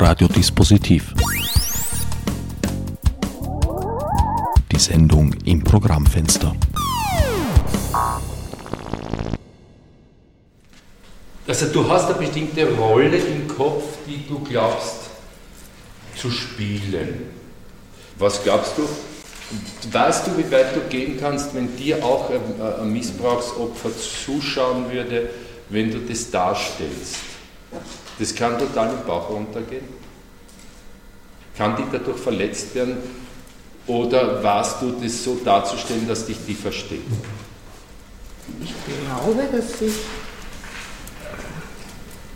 Radiodispositiv. 0.00 1.12
Die 4.72 4.78
Sendung 4.78 5.34
im 5.44 5.62
Programmfenster. 5.62 6.56
Also 11.46 11.66
du 11.66 11.86
hast 11.86 12.06
eine 12.06 12.14
bestimmte 12.14 12.66
Rolle 12.76 13.18
im 13.18 13.46
Kopf, 13.46 13.84
die 14.06 14.26
du 14.26 14.38
glaubst 14.38 15.10
zu 16.16 16.30
spielen. 16.30 17.24
Was 18.18 18.42
glaubst 18.42 18.78
du? 18.78 18.88
Weißt 19.92 20.26
du, 20.26 20.38
wie 20.38 20.50
weit 20.50 20.74
du 20.74 20.80
gehen 20.88 21.18
kannst, 21.20 21.54
wenn 21.54 21.76
dir 21.76 22.02
auch 22.02 22.30
ein 22.80 22.90
Missbrauchsopfer 22.90 23.90
zuschauen 23.98 24.90
würde, 24.90 25.28
wenn 25.68 25.90
du 25.90 25.98
das 25.98 26.30
darstellst? 26.30 27.16
Das 28.20 28.34
kann 28.34 28.58
total 28.58 28.92
im 28.92 29.06
Bauch 29.06 29.30
runtergehen. 29.30 29.88
Kann 31.56 31.74
die 31.76 31.84
dadurch 31.90 32.18
verletzt 32.18 32.74
werden? 32.74 32.98
Oder 33.86 34.44
warst 34.44 34.82
du 34.82 34.92
das 35.02 35.24
so 35.24 35.40
darzustellen, 35.42 36.06
dass 36.06 36.26
dich 36.26 36.36
die 36.46 36.54
versteht? 36.54 37.00
Ich 38.62 38.74
glaube, 38.84 39.48
dass 39.50 39.78
sich 39.78 39.94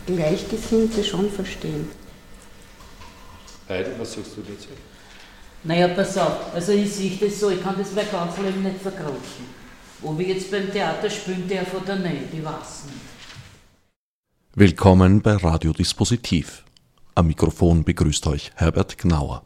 Gleichgesinnte 0.07 1.03
schon 1.03 1.31
verstehen. 1.31 1.87
Heidi, 3.69 3.91
was 3.99 4.13
sagst 4.13 4.31
du 4.37 4.41
dazu? 4.41 4.69
Naja, 5.63 5.87
pass 5.89 6.17
auf, 6.17 6.53
also 6.53 6.71
ich 6.71 6.91
sehe 6.91 7.17
das 7.17 7.39
so, 7.39 7.51
ich 7.51 7.61
kann 7.61 7.75
das 7.77 7.91
mein 7.93 8.09
ganzes 8.11 8.43
Leben 8.43 8.63
nicht 8.63 8.81
verkrutschen. 8.81 9.45
Ob 10.01 10.19
ich 10.19 10.27
jetzt 10.29 10.49
beim 10.51 10.71
Theater 10.71 11.09
spielen 11.09 11.47
darf 11.47 11.73
oder 11.79 11.95
nicht, 11.95 12.33
ich 12.33 12.43
weiß 12.43 12.85
nicht. 12.87 13.14
Willkommen 14.57 15.21
bei 15.21 15.33
Radiodispositiv. 15.33 16.63
Am 17.13 17.27
Mikrofon 17.27 17.83
begrüßt 17.83 18.25
euch 18.27 18.51
Herbert 18.55 18.97
Gnauer. 18.97 19.43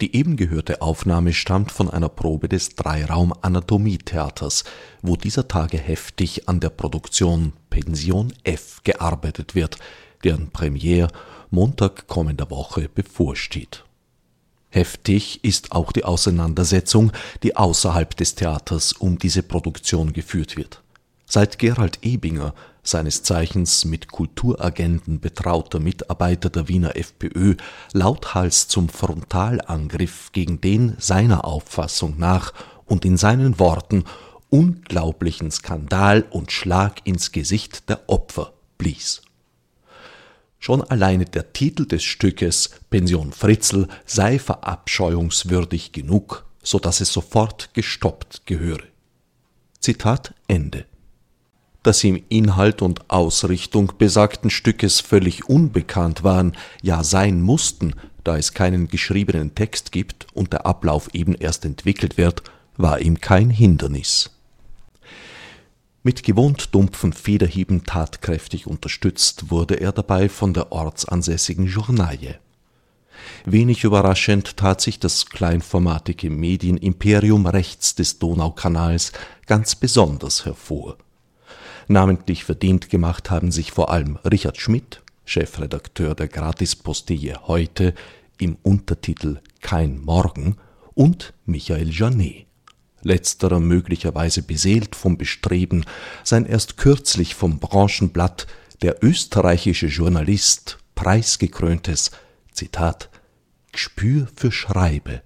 Die 0.00 0.14
eben 0.14 0.36
gehörte 0.36 0.80
Aufnahme 0.80 1.32
stammt 1.32 1.72
von 1.72 1.90
einer 1.90 2.08
Probe 2.08 2.48
des 2.48 2.76
Dreiraum 2.76 3.34
Anatomietheaters, 3.42 4.62
wo 5.02 5.16
dieser 5.16 5.48
Tage 5.48 5.76
heftig 5.76 6.48
an 6.48 6.60
der 6.60 6.70
Produktion 6.70 7.52
Pension 7.68 8.32
F 8.44 8.80
gearbeitet 8.84 9.56
wird, 9.56 9.78
deren 10.22 10.50
Premiere 10.52 11.08
Montag 11.50 12.06
kommender 12.06 12.48
Woche 12.48 12.88
bevorsteht. 12.88 13.84
Heftig 14.70 15.42
ist 15.42 15.72
auch 15.72 15.90
die 15.90 16.04
Auseinandersetzung, 16.04 17.10
die 17.42 17.56
außerhalb 17.56 18.16
des 18.16 18.36
Theaters 18.36 18.92
um 18.92 19.18
diese 19.18 19.42
Produktion 19.42 20.12
geführt 20.12 20.56
wird. 20.56 20.80
Seit 21.26 21.58
Gerald 21.58 21.98
Ebinger, 22.02 22.54
seines 22.82 23.22
Zeichens 23.22 23.84
mit 23.84 24.08
Kulturagenten 24.08 25.20
betrauter 25.20 25.78
Mitarbeiter 25.78 26.50
der 26.50 26.68
Wiener 26.68 26.96
FPÖ, 26.96 27.56
lauthals 27.92 28.68
zum 28.68 28.88
Frontalangriff 28.88 30.32
gegen 30.32 30.60
den 30.60 30.96
seiner 30.98 31.44
Auffassung 31.44 32.18
nach 32.18 32.52
und 32.86 33.04
in 33.04 33.16
seinen 33.16 33.58
Worten 33.58 34.04
unglaublichen 34.50 35.50
Skandal 35.50 36.26
und 36.30 36.52
Schlag 36.52 37.00
ins 37.04 37.32
Gesicht 37.32 37.88
der 37.88 38.08
Opfer 38.08 38.52
blies. 38.76 39.22
Schon 40.58 40.82
alleine 40.82 41.24
der 41.24 41.52
Titel 41.52 41.86
des 41.86 42.04
Stückes 42.04 42.70
Pension 42.90 43.32
Fritzl 43.32 43.88
sei 44.04 44.38
verabscheuungswürdig 44.38 45.92
genug, 45.92 46.44
so 46.62 46.78
dass 46.78 47.00
es 47.00 47.12
sofort 47.12 47.74
gestoppt 47.74 48.46
gehöre. 48.46 48.84
Zitat 49.80 50.34
Ende. 50.46 50.84
Dass 51.82 51.98
sie 51.98 52.10
im 52.10 52.22
Inhalt 52.28 52.82
und 52.82 53.10
Ausrichtung 53.10 53.92
besagten 53.98 54.50
Stückes 54.50 55.00
völlig 55.00 55.48
unbekannt 55.48 56.22
waren, 56.22 56.56
ja 56.80 57.02
sein 57.02 57.40
mussten, 57.40 57.94
da 58.24 58.36
es 58.36 58.54
keinen 58.54 58.88
geschriebenen 58.88 59.54
Text 59.54 59.90
gibt 59.90 60.26
und 60.32 60.52
der 60.52 60.64
Ablauf 60.64 61.12
eben 61.12 61.34
erst 61.34 61.64
entwickelt 61.64 62.16
wird, 62.16 62.42
war 62.76 63.00
ihm 63.00 63.20
kein 63.20 63.50
Hindernis 63.50 64.30
mit 66.02 66.24
gewohnt 66.24 66.74
dumpfen 66.74 67.12
Federhieben 67.12 67.84
tatkräftig 67.84 68.66
unterstützt 68.66 69.50
wurde 69.50 69.74
er 69.74 69.92
dabei 69.92 70.28
von 70.28 70.52
der 70.52 70.72
ortsansässigen 70.72 71.66
Journaille. 71.66 72.38
Wenig 73.44 73.84
überraschend 73.84 74.56
tat 74.56 74.80
sich 74.80 74.98
das 74.98 75.26
kleinformatige 75.26 76.28
Medienimperium 76.28 77.46
rechts 77.46 77.94
des 77.94 78.18
Donaukanals 78.18 79.12
ganz 79.46 79.76
besonders 79.76 80.44
hervor. 80.44 80.96
Namentlich 81.88 82.44
verdient 82.44 82.90
gemacht 82.90 83.30
haben 83.30 83.50
sich 83.50 83.72
vor 83.72 83.90
allem 83.90 84.16
Richard 84.16 84.58
Schmidt, 84.58 85.02
Chefredakteur 85.24 86.14
der 86.14 86.28
Gratispostille 86.28 87.46
heute 87.46 87.94
im 88.38 88.56
Untertitel 88.62 89.40
Kein 89.60 90.00
Morgen 90.00 90.56
und 90.94 91.32
Michael 91.46 91.90
Janet 91.90 92.46
letzterer 93.04 93.60
möglicherweise 93.60 94.42
beseelt 94.42 94.96
vom 94.96 95.18
Bestreben, 95.18 95.84
sein 96.24 96.46
erst 96.46 96.76
kürzlich 96.76 97.34
vom 97.34 97.58
Branchenblatt 97.58 98.46
Der 98.80 99.02
österreichische 99.02 99.86
Journalist 99.86 100.78
preisgekröntes 100.94 102.10
Zitat 102.52 103.10
Gspür 103.72 104.28
für 104.34 104.52
Schreibe 104.52 105.22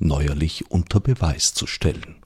neuerlich 0.00 0.70
unter 0.70 1.00
Beweis 1.00 1.54
zu 1.54 1.66
stellen. 1.66 2.16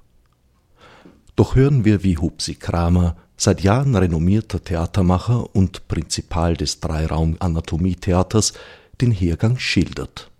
Doch 1.36 1.54
hören 1.54 1.84
wir, 1.84 2.02
wie 2.02 2.18
Hupsi 2.18 2.54
Kramer, 2.54 3.16
seit 3.42 3.62
Jahren 3.62 3.94
renommierter 3.94 4.62
Theatermacher 4.62 5.54
und 5.54 5.88
Prinzipal 5.88 6.56
des 6.56 6.80
Dreiraum 6.80 7.36
Anatomietheaters, 7.38 8.52
den 9.00 9.10
Hergang 9.10 9.58
schildert 9.58 10.32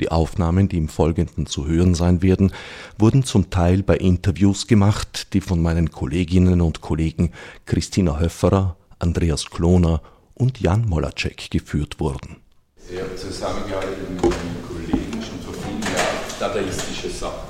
die 0.00 0.10
Aufnahmen, 0.10 0.68
die 0.68 0.76
im 0.76 0.88
Folgenden 0.88 1.46
zu 1.46 1.66
hören 1.66 1.94
sein 1.94 2.22
werden, 2.22 2.52
wurden 2.98 3.24
zum 3.24 3.50
Teil 3.50 3.82
bei 3.82 3.96
Interviews 3.96 4.66
gemacht, 4.66 5.32
die 5.32 5.40
von 5.40 5.60
meinen 5.62 5.90
Kolleginnen 5.90 6.60
und 6.60 6.80
Kollegen 6.80 7.32
Christina 7.64 8.18
Höfferer, 8.18 8.76
Andreas 8.98 9.46
Kloner 9.50 10.02
und 10.34 10.60
Jan 10.60 10.86
Molacek 10.86 11.50
geführt 11.50 11.98
wurden. 11.98 12.36
Ich 12.90 13.00
habe 13.00 13.16
zusammengearbeitet 13.16 14.10
mit 14.10 14.22
meinen 14.22 14.64
Kollegen 14.68 15.22
schon 15.22 15.40
vor 15.40 15.54
vielen 15.54 15.82
Jahren 15.82 16.38
dadaistische 16.38 17.10
Sachen. 17.10 17.48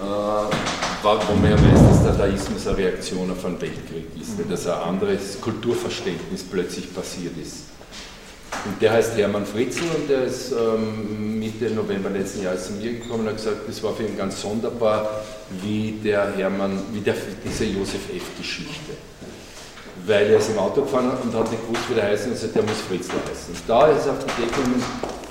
Äh, 0.00 0.89
wo 1.02 1.34
man 1.34 1.50
ja 1.50 1.56
weiß, 1.56 1.88
dass 1.88 2.04
Dadaismus 2.04 2.66
eine 2.66 2.76
Reaktion 2.76 3.30
auf 3.30 3.44
einen 3.44 3.60
Weltkrieg 3.60 4.06
ist, 4.20 4.38
weil 4.38 4.46
das 4.50 4.66
ein 4.66 4.78
anderes 4.78 5.40
Kulturverständnis 5.40 6.44
plötzlich 6.44 6.94
passiert 6.94 7.36
ist. 7.42 7.70
Und 8.66 8.82
der 8.82 8.92
heißt 8.92 9.16
Hermann 9.16 9.46
Fritzl 9.46 9.84
und 9.96 10.10
der 10.10 10.24
ist 10.24 10.52
ähm, 10.52 11.38
Mitte 11.38 11.70
November 11.70 12.10
letzten 12.10 12.42
Jahres 12.42 12.66
zu 12.66 12.72
mir 12.74 12.92
gekommen 12.92 13.20
und 13.20 13.28
hat 13.28 13.36
gesagt, 13.36 13.60
das 13.66 13.82
war 13.82 13.94
für 13.94 14.02
ihn 14.02 14.18
ganz 14.18 14.42
sonderbar, 14.42 15.22
wie 15.62 15.98
der 16.04 16.36
Hermann, 16.36 16.82
wie 16.92 17.00
der, 17.00 17.14
diese 17.44 17.64
Josef 17.64 18.10
F-Geschichte. 18.14 18.92
Weil 20.06 20.30
er 20.30 20.38
ist 20.38 20.50
im 20.50 20.58
Auto 20.58 20.82
gefahren 20.82 21.10
und 21.22 21.34
hat 21.34 21.50
nicht 21.50 21.62
gewusst, 21.66 21.88
wie 21.90 21.94
der 21.94 22.04
heißt 22.04 22.26
und 22.26 22.36
sagt, 22.36 22.54
der 22.54 22.62
muss 22.62 22.80
Fritzl 22.88 23.12
heißen. 23.12 23.54
Da 23.66 23.86
ist 23.88 24.08
auf 24.08 24.16
die 24.24 24.42
Idee 24.42 24.50
gekommen, 24.50 24.82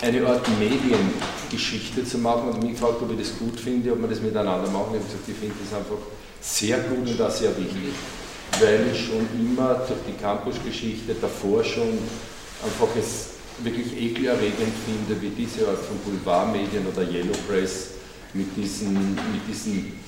eine 0.02 0.28
Art 0.28 0.46
Mediengeschichte 0.59 2.06
zu 2.06 2.18
machen 2.19 2.50
und 2.50 2.63
mich 2.63 2.74
gefragt, 2.74 3.02
ob 3.02 3.12
ich 3.12 3.19
das 3.19 3.38
gut 3.38 3.59
finde, 3.59 3.91
ob 3.91 4.02
wir 4.02 4.08
das 4.08 4.22
miteinander 4.22 4.69
machen. 4.69 4.94
Ich 4.94 5.00
habe 5.00 5.06
gesagt, 5.06 5.28
ich 5.28 5.35
finde 5.35 5.56
das 5.63 5.78
einfach 5.78 6.00
sehr 6.41 6.78
gut 6.79 7.08
und 7.08 7.22
auch 7.22 7.31
sehr 7.31 7.56
wichtig, 7.58 7.94
weil 8.59 8.88
ich 8.94 9.06
schon 9.06 9.28
immer 9.38 9.75
durch 9.88 10.00
die 10.08 10.22
Campusgeschichte, 10.22 11.13
der 11.13 11.29
Forschung, 11.29 11.97
einfach 12.63 12.88
es 12.97 13.40
wirklich 13.63 13.91
ekelerregend 13.97 14.74
finde, 14.85 15.22
wie 15.22 15.29
diese 15.29 15.68
Art 15.68 15.79
von 15.79 15.97
Boulevardmedien 16.00 16.85
oder 16.88 17.03
Yellow 17.03 17.35
Press 17.47 17.91
mit 18.34 18.56
diesem 18.56 18.94
mit 18.94 19.47
diesen 19.50 20.00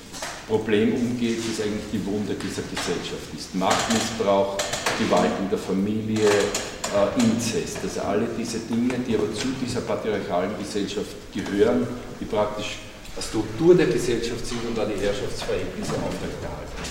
Problem 0.48 0.94
umgeht, 0.94 1.38
das 1.38 1.64
eigentlich 1.64 1.86
die 1.92 2.04
Wunde 2.06 2.34
dieser 2.34 2.62
Gesellschaft 2.62 3.28
ist. 3.36 3.54
Machtmissbrauch, 3.54 4.58
Gewalt 4.98 5.32
in 5.40 5.48
der 5.48 5.58
Familie, 5.58 6.28
äh, 6.28 7.20
Inzest, 7.22 7.78
also 7.82 8.00
alle 8.00 8.26
diese 8.38 8.58
Dinge, 8.60 8.94
die 9.06 9.14
aber 9.14 9.32
zu 9.32 9.48
dieser 9.64 9.80
patriarchalen 9.80 10.52
Gesellschaft 10.58 11.16
gehören, 11.32 11.86
die 12.20 12.24
praktisch 12.24 12.78
eine 13.14 13.22
Struktur 13.22 13.74
der 13.74 13.86
Gesellschaft 13.86 14.46
sind 14.46 14.60
und 14.66 14.76
da 14.76 14.84
die 14.84 15.00
Herrschaftsverhältnisse 15.00 15.92
aufrechterhalten. 15.92 16.82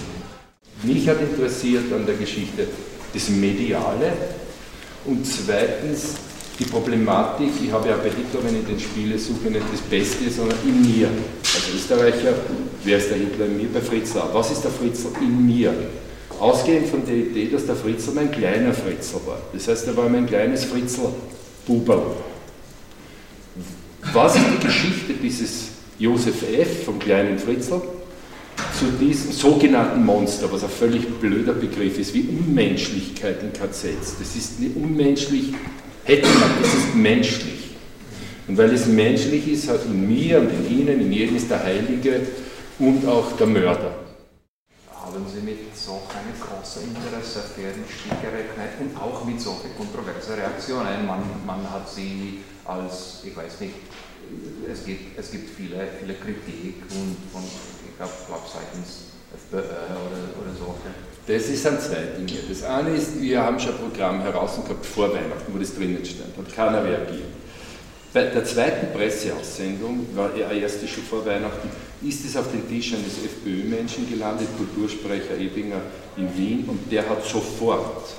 Mich 0.83 1.07
hat 1.07 1.21
interessiert 1.21 1.91
an 1.93 2.05
der 2.05 2.15
Geschichte 2.15 2.67
das 3.13 3.29
Mediale, 3.29 4.13
und 5.05 5.25
zweitens 5.25 6.13
die 6.61 6.69
Problematik, 6.69 7.49
ich 7.63 7.71
habe 7.71 7.89
ja 7.89 7.97
bei 7.97 8.09
Hitler, 8.09 8.43
wenn 8.43 8.59
ich 8.59 8.65
den 8.65 8.79
spiele, 8.79 9.17
suche 9.17 9.49
nicht 9.49 9.65
das 9.71 9.81
Beste, 9.81 10.29
sondern 10.29 10.59
in 10.63 10.81
mir. 10.81 11.07
Als 11.07 11.69
Österreicher, 11.75 12.33
wer 12.83 12.97
ist 12.97 13.09
der 13.09 13.17
Hitler 13.17 13.47
in 13.47 13.57
mir? 13.57 13.67
Bei 13.73 13.81
Fritzl. 13.81 14.21
Was 14.31 14.51
ist 14.51 14.61
der 14.61 14.71
Fritzl 14.71 15.07
in 15.21 15.45
mir? 15.45 15.73
Ausgehend 16.39 16.87
von 16.87 17.05
der 17.05 17.15
Idee, 17.15 17.49
dass 17.51 17.65
der 17.65 17.75
Fritzl 17.75 18.11
mein 18.11 18.31
kleiner 18.31 18.73
Fritzl 18.73 19.15
war. 19.25 19.41
Das 19.53 19.67
heißt, 19.67 19.87
er 19.87 19.97
war 19.97 20.07
mein 20.07 20.27
kleines 20.27 20.65
Fritzl 20.65 21.09
Buberl. 21.65 22.15
Was 24.13 24.35
ist 24.35 24.45
die 24.53 24.65
Geschichte 24.65 25.13
dieses 25.13 25.69
Josef 25.97 26.43
F. 26.43 26.85
vom 26.85 26.99
kleinen 26.99 27.39
Fritzl? 27.39 27.81
zu 28.77 28.85
diesem 28.99 29.31
sogenannten 29.31 30.03
Monster, 30.03 30.51
was 30.51 30.63
ein 30.63 30.69
völlig 30.69 31.07
blöder 31.19 31.53
Begriff 31.53 31.99
ist, 31.99 32.13
wie 32.13 32.27
Unmenschlichkeit 32.29 33.43
in 33.43 33.53
KZs. 33.53 34.17
Das 34.17 34.35
ist 34.35 34.53
unmenschlich 34.75 35.53
hätte 36.03 36.27
man, 36.27 36.51
es 36.63 36.73
ist 36.73 36.95
menschlich. 36.95 37.75
Und 38.47 38.57
weil 38.57 38.73
es 38.73 38.85
menschlich 38.85 39.47
ist, 39.47 39.69
hat 39.69 39.85
in 39.85 40.07
mir 40.07 40.39
und 40.39 40.49
in 40.49 40.79
Ihnen, 40.79 41.01
in 41.01 41.11
jedem 41.11 41.35
ist 41.35 41.49
der 41.49 41.63
Heilige 41.63 42.27
und 42.79 43.05
auch 43.07 43.31
der 43.37 43.47
Mörder. 43.47 43.95
Haben 44.93 45.25
Sie 45.33 45.41
mit 45.41 45.75
so 45.75 46.01
einem 46.11 46.35
großen 46.39 46.83
Interesse 46.83 47.41
für 47.55 47.61
den 47.61 47.83
gerechnet 48.21 48.79
und 48.79 48.97
auch 48.97 49.25
mit 49.25 49.39
solchen 49.39 49.75
kontroversen 49.77 50.35
Reaktionen? 50.35 51.05
Man, 51.05 51.23
man 51.45 51.69
hat 51.69 51.89
Sie 51.89 52.39
als, 52.65 53.21
ich 53.25 53.35
weiß 53.35 53.59
nicht, 53.61 53.75
es 54.71 54.85
gibt, 54.85 55.17
es 55.17 55.31
gibt 55.31 55.49
viele, 55.49 55.87
viele 55.99 56.13
Kritik 56.15 56.75
und, 56.91 57.17
und 57.33 57.45
ich 57.45 57.97
glaube, 57.97 58.13
glaub, 58.27 58.47
seitens 58.47 59.11
FPÖ 59.33 59.59
oder, 59.59 60.21
oder 60.41 60.53
so. 60.57 60.75
Das 61.31 61.65
an 61.65 61.79
zwei 61.79 62.03
Dinge. 62.17 62.39
Das 62.49 62.61
eine 62.63 62.89
ist, 62.89 63.21
wir 63.21 63.41
haben 63.41 63.57
schon 63.57 63.71
ein 63.71 63.89
Programm 63.89 64.21
heraus 64.21 64.59
gehabt 64.61 64.85
vor 64.85 65.13
Weihnachten, 65.13 65.53
wo 65.53 65.57
das 65.57 65.73
drinnen 65.73 66.03
stand, 66.03 66.35
hat 66.37 66.53
keiner 66.53 66.83
reagiert. 66.83 67.29
Bei 68.11 68.23
der 68.23 68.43
zweiten 68.43 68.91
Presseaussendung, 68.91 70.07
war 70.13 70.31
er 70.35 70.51
erste 70.51 70.85
schon 70.89 71.03
vor 71.03 71.25
Weihnachten, 71.25 71.69
ist 72.05 72.25
es 72.25 72.35
auf 72.35 72.51
den 72.51 72.67
Tisch 72.67 72.93
eines 72.93 73.13
FPÖ-Menschen 73.23 74.09
gelandet, 74.09 74.49
Kultursprecher 74.57 75.37
Ebinger 75.39 75.79
in 76.17 76.37
Wien, 76.37 76.65
und 76.67 76.91
der 76.91 77.07
hat 77.07 77.23
sofort 77.23 78.09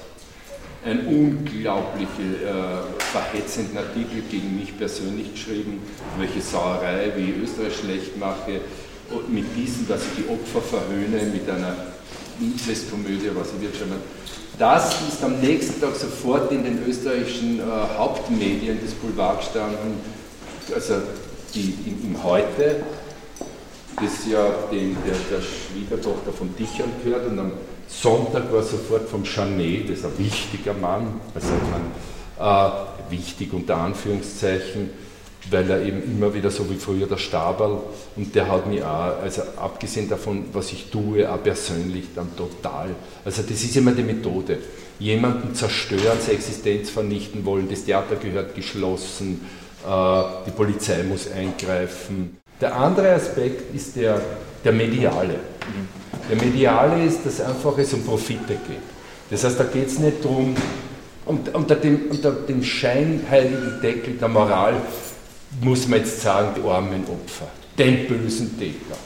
einen 0.82 1.06
unglaublichen, 1.06 2.36
äh, 2.42 3.02
verhetzenden 3.12 3.76
Artikel 3.76 4.22
gegen 4.30 4.58
mich 4.58 4.78
persönlich 4.78 5.34
geschrieben, 5.34 5.82
welche 6.16 6.40
Sauerei, 6.40 7.12
wie 7.14 7.32
ich 7.32 7.42
Österreich 7.42 7.76
schlecht 7.76 8.16
mache, 8.16 8.60
mit 9.28 9.44
diesem, 9.54 9.86
dass 9.86 10.00
ich 10.00 10.24
die 10.24 10.30
Opfer 10.30 10.62
verhöhne, 10.62 11.30
mit 11.30 11.46
einer 11.50 11.76
Incestkomödie, 12.40 13.30
was 13.34 13.48
ich 13.56 13.62
wird 13.62 13.76
schon 13.76 13.88
das 14.58 14.94
ist 15.08 15.24
am 15.24 15.40
nächsten 15.40 15.80
Tag 15.80 15.96
sofort 15.96 16.52
in 16.52 16.62
den 16.62 16.84
österreichischen 16.86 17.58
äh, 17.58 17.62
Hauptmedien 17.96 18.78
des 18.80 18.92
Boulevard 18.94 19.40
gestanden, 19.40 19.96
also 20.74 20.94
die, 21.54 21.74
im, 21.86 22.10
im 22.14 22.22
Heute, 22.22 22.82
das 23.96 24.30
ja 24.30 24.46
den, 24.70 24.96
der, 25.06 25.16
der 25.30 25.42
Schwiegertochter 25.42 26.32
von 26.32 26.54
Dichern 26.56 26.90
gehört 27.02 27.26
und 27.28 27.38
am 27.38 27.52
Sonntag 27.88 28.52
war 28.52 28.62
sofort 28.62 29.08
vom 29.08 29.24
Chanet, 29.24 29.88
das 29.88 29.98
ist 29.98 30.04
ein 30.04 30.18
wichtiger 30.18 30.74
Mann, 30.74 31.20
also 31.34 31.48
man, 31.70 31.90
äh, 32.38 33.10
wichtig 33.10 33.52
unter 33.52 33.78
Anführungszeichen, 33.78 34.90
weil 35.50 35.68
er 35.70 35.82
eben 35.82 36.02
immer 36.04 36.32
wieder 36.32 36.50
so 36.50 36.68
wie 36.70 36.76
früher 36.76 37.06
der 37.06 37.18
Staberl 37.18 37.80
und 38.16 38.34
der 38.34 38.48
hat 38.48 38.66
mich 38.66 38.82
auch, 38.82 39.20
also 39.22 39.42
abgesehen 39.56 40.08
davon, 40.08 40.44
was 40.52 40.72
ich 40.72 40.90
tue, 40.90 41.30
auch 41.30 41.42
persönlich 41.42 42.06
dann 42.14 42.36
total. 42.36 42.90
Also 43.24 43.42
das 43.42 43.62
ist 43.62 43.76
immer 43.76 43.92
die 43.92 44.02
Methode. 44.02 44.58
Jemanden 44.98 45.54
zerstören, 45.54 46.18
seine 46.20 46.38
Existenz 46.38 46.90
vernichten 46.90 47.44
wollen, 47.44 47.68
das 47.68 47.84
Theater 47.84 48.16
gehört 48.16 48.54
geschlossen, 48.54 49.40
äh, 49.84 50.22
die 50.46 50.52
Polizei 50.52 51.02
muss 51.02 51.30
eingreifen. 51.30 52.38
Der 52.60 52.76
andere 52.76 53.12
Aspekt 53.14 53.74
ist 53.74 53.96
der, 53.96 54.20
der 54.64 54.72
mediale. 54.72 55.40
Der 56.30 56.36
mediale 56.36 57.04
ist, 57.04 57.26
dass 57.26 57.40
einfach 57.40 57.76
es 57.78 57.92
um 57.92 58.04
Profite 58.04 58.54
geht. 58.54 58.92
Das 59.30 59.42
heißt, 59.42 59.58
da 59.58 59.64
geht 59.64 59.88
es 59.88 59.98
nicht 59.98 60.24
darum, 60.24 60.54
unter 61.24 61.74
dem, 61.76 62.10
unter 62.10 62.30
dem 62.32 62.62
scheinheiligen 62.62 63.80
Deckel 63.80 64.14
der 64.14 64.28
Moral 64.28 64.74
muss 65.60 65.86
man 65.86 66.00
jetzt 66.00 66.20
sagen, 66.20 66.54
die 66.56 66.68
armen 66.68 67.04
Opfer, 67.04 67.48
den 67.78 68.06
bösen 68.06 68.58
Täter. 68.58 68.96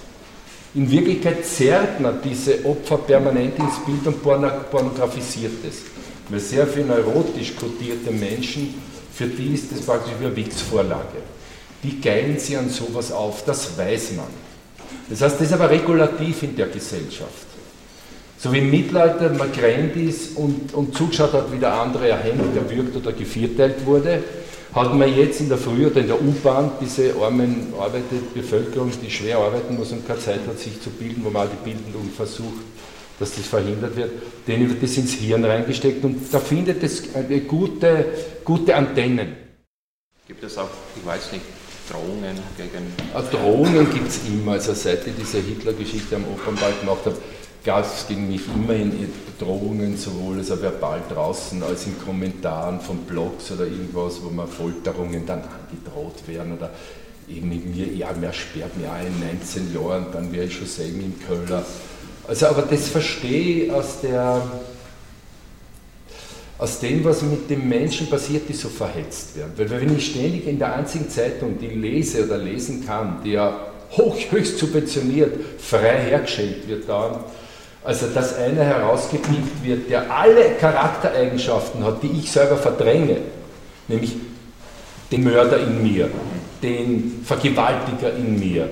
In 0.74 0.90
Wirklichkeit 0.90 1.44
zerrt 1.44 2.00
man 2.00 2.20
diese 2.22 2.64
Opfer 2.66 2.98
permanent 2.98 3.58
ins 3.58 3.78
Bild 3.84 4.06
und 4.06 4.22
pornografisiert 4.22 5.64
es. 5.66 5.82
Weil 6.28 6.40
sehr 6.40 6.66
viele 6.66 6.86
neurotisch 6.86 7.56
kodierte 7.56 8.10
Menschen, 8.10 8.74
für 9.12 9.26
die 9.26 9.54
ist 9.54 9.72
das 9.72 9.80
praktisch 9.80 10.12
wie 10.20 10.26
eine 10.26 10.36
Wix-Vorlage. 10.36 11.22
Die 11.82 12.00
geilen 12.00 12.38
sich 12.38 12.58
an 12.58 12.68
sowas 12.68 13.12
auf, 13.12 13.44
das 13.44 13.78
weiß 13.78 14.12
man. 14.16 14.26
Das 15.08 15.22
heißt, 15.22 15.36
das 15.36 15.46
ist 15.46 15.52
aber 15.52 15.70
regulativ 15.70 16.42
in 16.42 16.56
der 16.56 16.66
Gesellschaft. 16.66 17.46
So 18.38 18.52
wie 18.52 18.58
im 18.58 18.70
Mittelalter 18.70 19.30
man 19.30 19.50
gerannt 19.52 19.96
ist 19.96 20.36
und, 20.36 20.74
und 20.74 20.94
zugeschaut 20.94 21.32
hat, 21.32 21.50
wie 21.52 21.58
der 21.58 21.72
andere 21.72 22.08
erhängt, 22.08 22.54
erwürgt 22.54 22.94
oder 22.96 23.12
gevierteilt 23.12 23.86
wurde, 23.86 24.22
hat 24.76 24.94
man 24.94 25.16
jetzt 25.16 25.40
in 25.40 25.48
der 25.48 25.56
Früh 25.56 25.86
oder 25.86 26.00
in 26.00 26.06
der 26.06 26.20
U-Bahn 26.20 26.72
diese 26.80 27.14
armen 27.16 27.72
Bevölkerung, 28.34 28.92
die 29.02 29.10
schwer 29.10 29.38
arbeiten 29.38 29.74
muss 29.74 29.90
und 29.90 30.06
keine 30.06 30.20
Zeit 30.20 30.40
hat, 30.46 30.58
sich 30.58 30.80
zu 30.80 30.90
bilden, 30.90 31.24
wo 31.24 31.30
man 31.30 31.48
die 31.48 31.70
Bildung 31.70 32.10
versucht, 32.14 32.62
dass 33.18 33.34
das 33.34 33.46
verhindert 33.46 33.96
wird, 33.96 34.10
denen 34.46 34.68
wird 34.68 34.82
das 34.82 34.96
ins 34.98 35.14
Hirn 35.14 35.44
reingesteckt 35.44 36.04
und 36.04 36.20
da 36.30 36.38
findet 36.38 36.82
es 36.82 37.04
gute, 37.48 38.04
gute 38.44 38.76
Antennen. 38.76 39.34
Gibt 40.28 40.44
es 40.44 40.58
auch, 40.58 40.68
ich 40.94 41.06
weiß 41.06 41.32
nicht, 41.32 41.44
Drohungen 41.90 42.36
gegen. 42.58 42.92
Ah, 43.14 43.22
Drohungen 43.22 43.90
gibt 43.92 44.08
es 44.08 44.20
immer. 44.28 44.52
Also 44.52 44.74
seit 44.74 45.06
ich 45.06 45.14
diese 45.18 45.38
Hitler-Geschichte 45.38 46.16
am 46.16 46.24
Opernball 46.24 46.72
gemacht 46.80 47.06
habe, 47.06 47.16
gab 47.66 47.84
es 47.84 48.06
gegen 48.06 48.28
mich 48.28 48.42
immerhin 48.54 49.12
Drohungen, 49.38 49.98
sowohl 49.98 50.38
also 50.38 50.62
verbal 50.62 51.02
draußen 51.12 51.62
als 51.64 51.86
in 51.86 51.98
Kommentaren 51.98 52.80
von 52.80 52.98
Blogs 52.98 53.50
oder 53.50 53.64
irgendwas, 53.64 54.22
wo 54.22 54.30
man 54.30 54.46
Folterungen 54.46 55.26
dann 55.26 55.42
angedroht 55.42 56.26
werden 56.26 56.56
oder 56.56 56.70
eben 57.28 57.48
mit 57.48 57.66
mir, 57.66 57.88
ja, 57.88 58.12
mehr 58.12 58.32
sperrt 58.32 58.76
mir 58.78 58.90
ein, 58.92 59.12
19 59.20 59.74
Jahren, 59.74 60.06
dann 60.12 60.32
wäre 60.32 60.44
ich 60.44 60.56
schon 60.56 60.68
selten 60.68 61.00
im 61.00 61.14
Köller. 61.26 61.64
Also, 62.28 62.46
aber 62.46 62.62
das 62.62 62.88
verstehe 62.88 63.64
ich 63.64 63.72
aus 63.72 64.00
der, 64.00 64.42
aus 66.58 66.78
dem, 66.78 67.04
was 67.04 67.22
mit 67.22 67.50
dem 67.50 67.68
Menschen 67.68 68.08
passiert, 68.08 68.48
die 68.48 68.54
so 68.54 68.68
verhetzt 68.68 69.36
werden. 69.36 69.52
Weil 69.56 69.70
wenn 69.70 69.96
ich 69.96 70.06
ständig 70.12 70.46
in 70.46 70.58
der 70.60 70.74
einzigen 70.76 71.10
Zeitung, 71.10 71.58
die 71.58 71.68
lese 71.68 72.24
oder 72.24 72.38
lesen 72.38 72.86
kann, 72.86 73.18
die 73.24 73.32
ja 73.32 73.58
hoch, 73.90 74.16
höchst 74.30 74.58
subventioniert, 74.58 75.32
frei 75.58 75.98
hergeschenkt 75.98 76.68
wird, 76.68 76.88
dann 76.88 77.24
also 77.86 78.08
dass 78.12 78.36
einer 78.36 78.64
herausgepickt 78.64 79.62
wird, 79.62 79.88
der 79.88 80.10
alle 80.10 80.56
Charaktereigenschaften 80.60 81.84
hat, 81.84 82.02
die 82.02 82.18
ich 82.18 82.32
selber 82.32 82.56
verdränge, 82.56 83.18
nämlich 83.86 84.16
den 85.12 85.22
Mörder 85.22 85.60
in 85.60 85.82
mir, 85.84 86.10
den 86.60 87.22
Vergewaltiger 87.24 88.12
in 88.16 88.40
mir. 88.40 88.68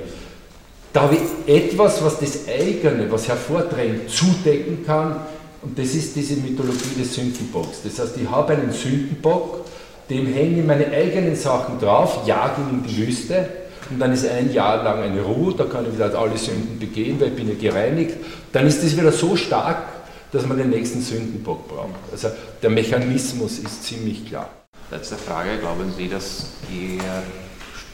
Da 0.93 1.03
habe 1.03 1.15
ich 1.15 1.55
etwas, 1.55 2.03
was 2.05 2.19
das 2.19 2.41
eigene, 2.49 3.11
was 3.11 3.29
hervordrängt, 3.29 4.11
zudecken 4.11 4.85
kann, 4.85 5.21
und 5.63 5.79
das 5.79 5.95
ist 5.95 6.15
diese 6.17 6.35
Mythologie 6.35 7.01
des 7.01 7.15
Sündenbocks. 7.15 7.83
Das 7.85 7.99
heißt, 7.99 8.17
ich 8.21 8.29
habe 8.29 8.53
einen 8.53 8.73
Sündenbock, 8.73 9.65
dem 10.11 10.27
hänge 10.27 10.61
ich 10.61 10.67
meine 10.67 10.89
eigenen 10.89 11.37
Sachen 11.37 11.79
drauf, 11.79 12.27
jage 12.27 12.61
ihn 12.63 12.83
in 12.83 12.83
die 12.83 13.07
Wüste, 13.07 13.49
und 13.91 13.99
dann 13.99 14.13
ist 14.13 14.27
ein 14.27 14.53
Jahr 14.53 14.83
lang 14.83 15.03
eine 15.03 15.21
Ruhe, 15.21 15.55
da 15.55 15.65
kann 15.65 15.87
ich 15.87 15.95
wieder 15.95 16.19
alle 16.19 16.37
Sünden 16.37 16.79
begehen, 16.79 17.21
weil 17.21 17.29
ich 17.29 17.37
bin 17.37 17.49
ja 17.49 17.55
gereinigt. 17.55 18.17
Dann 18.53 18.67
ist 18.67 18.83
das 18.83 18.97
wieder 18.97 19.13
so 19.13 19.37
stark, 19.37 19.85
dass 20.33 20.47
man 20.47 20.59
den 20.59 20.71
nächsten 20.71 21.01
Sündenbock 21.01 21.69
braucht. 21.69 21.91
Also 22.11 22.29
der 22.63 22.71
Mechanismus 22.71 23.59
ist 23.59 23.85
ziemlich 23.85 24.27
klar. 24.27 24.49
Letzte 24.91 25.17
Frage, 25.17 25.59
glauben 25.59 25.93
Sie, 25.97 26.09
dass 26.09 26.47
Ihr 26.73 27.01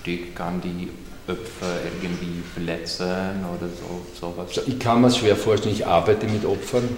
Stück 0.00 0.34
kann 0.34 0.60
die 0.60 0.88
Opfer 1.30 1.78
irgendwie 2.02 2.42
verletzen 2.54 3.44
oder 3.56 3.68
so, 3.68 4.26
sowas? 4.26 4.60
Ich 4.66 4.78
kann 4.78 5.00
mir 5.00 5.08
es 5.08 5.18
schwer 5.18 5.36
vorstellen, 5.36 5.74
ich 5.74 5.86
arbeite 5.86 6.26
mit 6.26 6.44
Opfern. 6.44 6.88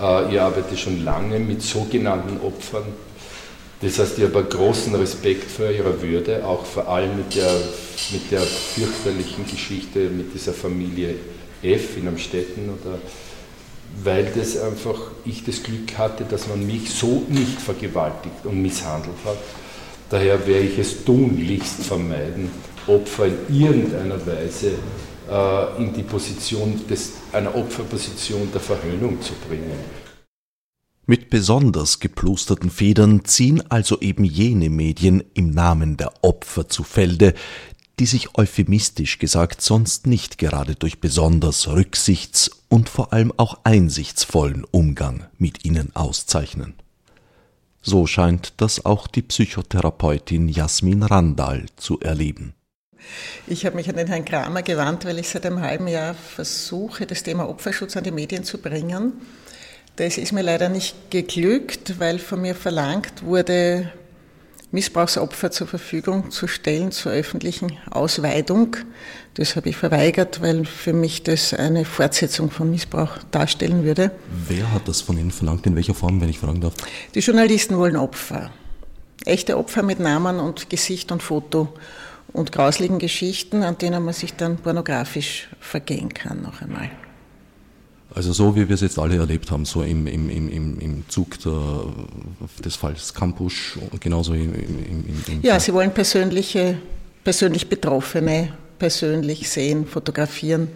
Äh, 0.00 0.32
ich 0.32 0.40
arbeite 0.40 0.76
schon 0.76 1.04
lange 1.04 1.38
mit 1.38 1.62
sogenannten 1.62 2.40
Opfern. 2.44 2.84
Das 3.80 3.98
heißt, 3.98 4.18
ich 4.18 4.24
habe 4.24 4.38
einen 4.40 4.48
großen 4.48 4.94
Respekt 4.96 5.50
vor 5.50 5.70
ihrer 5.70 6.02
Würde, 6.02 6.44
auch 6.44 6.64
vor 6.64 6.88
allem 6.88 7.16
mit 7.16 7.36
der, 7.36 7.52
mit 8.10 8.30
der 8.30 8.40
fürchterlichen 8.40 9.46
Geschichte 9.48 10.10
mit 10.10 10.34
dieser 10.34 10.52
Familie 10.52 11.14
F 11.62 11.96
in 11.96 12.08
Amstetten 12.08 12.70
oder 12.70 12.98
weil 14.02 14.30
das 14.36 14.58
einfach 14.58 15.12
ich 15.24 15.44
das 15.44 15.62
Glück 15.62 15.96
hatte, 15.96 16.24
dass 16.24 16.48
man 16.48 16.66
mich 16.66 16.90
so 16.90 17.24
nicht 17.28 17.60
vergewaltigt 17.60 18.44
und 18.44 18.60
misshandelt 18.60 19.16
hat. 19.24 19.38
Daher 20.10 20.46
werde 20.46 20.66
ich 20.66 20.78
es 20.78 21.04
tunlichst 21.04 21.84
vermeiden, 21.84 22.50
Opfer 22.86 23.26
in 23.26 23.62
irgendeiner 23.62 24.26
Weise 24.26 24.72
äh, 25.30 25.82
in 25.82 25.92
die 25.92 26.02
Position 26.02 26.80
des, 26.88 27.12
einer 27.32 27.54
Opferposition 27.54 28.48
der 28.52 28.60
Verhöhnung 28.60 29.20
zu 29.20 29.34
bringen. 29.46 29.78
Mit 31.10 31.30
besonders 31.30 32.00
geplusterten 32.00 32.68
Federn 32.68 33.24
ziehen 33.24 33.62
also 33.70 33.98
eben 34.02 34.24
jene 34.24 34.68
Medien 34.68 35.24
im 35.32 35.52
Namen 35.52 35.96
der 35.96 36.12
Opfer 36.22 36.68
zu 36.68 36.84
Felde, 36.84 37.32
die 37.98 38.04
sich 38.04 38.36
euphemistisch 38.36 39.18
gesagt 39.18 39.62
sonst 39.62 40.06
nicht 40.06 40.36
gerade 40.36 40.74
durch 40.74 41.00
besonders 41.00 41.66
rücksichts- 41.66 42.50
und 42.68 42.90
vor 42.90 43.14
allem 43.14 43.32
auch 43.38 43.60
einsichtsvollen 43.64 44.66
Umgang 44.70 45.24
mit 45.38 45.64
ihnen 45.64 45.96
auszeichnen. 45.96 46.74
So 47.80 48.06
scheint 48.06 48.52
das 48.58 48.84
auch 48.84 49.06
die 49.06 49.22
Psychotherapeutin 49.22 50.50
Jasmin 50.50 51.04
Randall 51.04 51.64
zu 51.76 52.00
erleben. 52.00 52.52
Ich 53.46 53.64
habe 53.64 53.76
mich 53.76 53.88
an 53.88 53.96
den 53.96 54.08
Herrn 54.08 54.26
Kramer 54.26 54.62
gewandt, 54.62 55.06
weil 55.06 55.18
ich 55.18 55.30
seit 55.30 55.46
einem 55.46 55.62
halben 55.62 55.88
Jahr 55.88 56.12
versuche, 56.12 57.06
das 57.06 57.22
Thema 57.22 57.48
Opferschutz 57.48 57.96
an 57.96 58.04
die 58.04 58.10
Medien 58.10 58.44
zu 58.44 58.58
bringen. 58.58 59.14
Das 59.98 60.16
ist 60.16 60.30
mir 60.32 60.42
leider 60.42 60.68
nicht 60.68 61.10
geglückt, 61.10 61.98
weil 61.98 62.20
von 62.20 62.40
mir 62.40 62.54
verlangt 62.54 63.24
wurde, 63.24 63.90
Missbrauchsopfer 64.70 65.50
zur 65.50 65.66
Verfügung 65.66 66.30
zu 66.30 66.46
stellen 66.46 66.92
zur 66.92 67.10
öffentlichen 67.10 67.76
Ausweidung. 67.90 68.76
Das 69.34 69.56
habe 69.56 69.70
ich 69.70 69.76
verweigert, 69.76 70.40
weil 70.40 70.66
für 70.66 70.92
mich 70.92 71.24
das 71.24 71.52
eine 71.52 71.84
Fortsetzung 71.84 72.52
von 72.52 72.70
Missbrauch 72.70 73.18
darstellen 73.32 73.82
würde. 73.82 74.12
Wer 74.46 74.70
hat 74.72 74.86
das 74.86 75.00
von 75.00 75.18
Ihnen 75.18 75.32
verlangt? 75.32 75.66
In 75.66 75.74
welcher 75.74 75.94
Form, 75.94 76.20
wenn 76.20 76.28
ich 76.28 76.38
fragen 76.38 76.60
darf? 76.60 76.74
Die 77.16 77.20
Journalisten 77.20 77.76
wollen 77.76 77.96
Opfer. 77.96 78.52
Echte 79.24 79.58
Opfer 79.58 79.82
mit 79.82 79.98
Namen 79.98 80.38
und 80.38 80.70
Gesicht 80.70 81.10
und 81.10 81.24
Foto 81.24 81.74
und 82.32 82.52
grausligen 82.52 83.00
Geschichten, 83.00 83.64
an 83.64 83.78
denen 83.78 84.04
man 84.04 84.14
sich 84.14 84.34
dann 84.34 84.58
pornografisch 84.58 85.48
vergehen 85.58 86.14
kann 86.14 86.42
noch 86.42 86.62
einmal. 86.62 86.88
Also 88.14 88.32
so 88.32 88.56
wie 88.56 88.68
wir 88.68 88.74
es 88.74 88.80
jetzt 88.80 88.98
alle 88.98 89.16
erlebt 89.16 89.50
haben, 89.50 89.64
so 89.64 89.82
im, 89.82 90.06
im, 90.06 90.30
im, 90.30 90.80
im 90.80 91.04
Zug 91.08 91.38
der, 91.40 91.84
des 92.64 92.76
Falls 92.76 93.12
Campus, 93.12 93.78
genauso 94.00 94.32
im, 94.32 94.54
im, 94.54 95.04
im 95.26 95.42
Ja, 95.42 95.60
Sie 95.60 95.74
wollen 95.74 95.92
persönliche, 95.92 96.78
persönlich 97.22 97.68
Betroffene 97.68 98.52
persönlich 98.78 99.50
sehen, 99.50 99.86
fotografieren, 99.86 100.68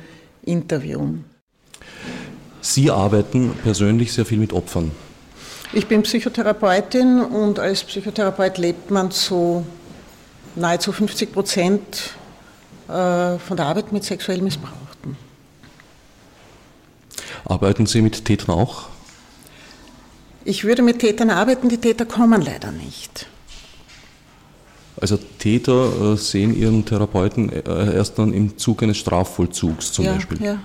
interviewen. 0.44 1.24
Sie 2.60 2.90
arbeiten 2.90 3.52
persönlich 3.62 4.12
sehr 4.12 4.24
viel 4.24 4.38
mit 4.38 4.52
Opfern. 4.52 4.90
Ich 5.72 5.86
bin 5.86 6.02
Psychotherapeutin 6.02 7.22
und 7.22 7.58
als 7.58 7.82
Psychotherapeut 7.82 8.58
lebt 8.58 8.90
man 8.90 9.10
zu 9.10 9.64
nahezu 10.54 10.92
50 10.92 11.32
Prozent 11.32 12.14
äh, 12.88 13.38
von 13.38 13.56
der 13.56 13.66
Arbeit 13.66 13.90
mit 13.90 14.04
sexuell 14.04 14.42
Missbrauchten. 14.42 14.91
Arbeiten 17.44 17.86
Sie 17.86 18.02
mit 18.02 18.24
Tätern 18.24 18.54
auch? 18.54 18.88
Ich 20.44 20.64
würde 20.64 20.82
mit 20.82 20.98
Tätern 20.98 21.30
arbeiten, 21.30 21.68
die 21.68 21.78
Täter 21.78 22.04
kommen 22.04 22.42
leider 22.42 22.72
nicht. 22.72 23.26
Also 25.00 25.18
Täter 25.38 26.12
äh, 26.12 26.16
sehen 26.16 26.56
ihren 26.56 26.84
Therapeuten 26.84 27.50
äh, 27.50 27.94
erst 27.94 28.18
dann 28.18 28.32
im 28.32 28.56
Zug 28.58 28.82
eines 28.82 28.98
Strafvollzugs 28.98 29.92
zum 29.92 30.04
ja, 30.04 30.14
Beispiel. 30.14 30.42
Ja. 30.42 30.58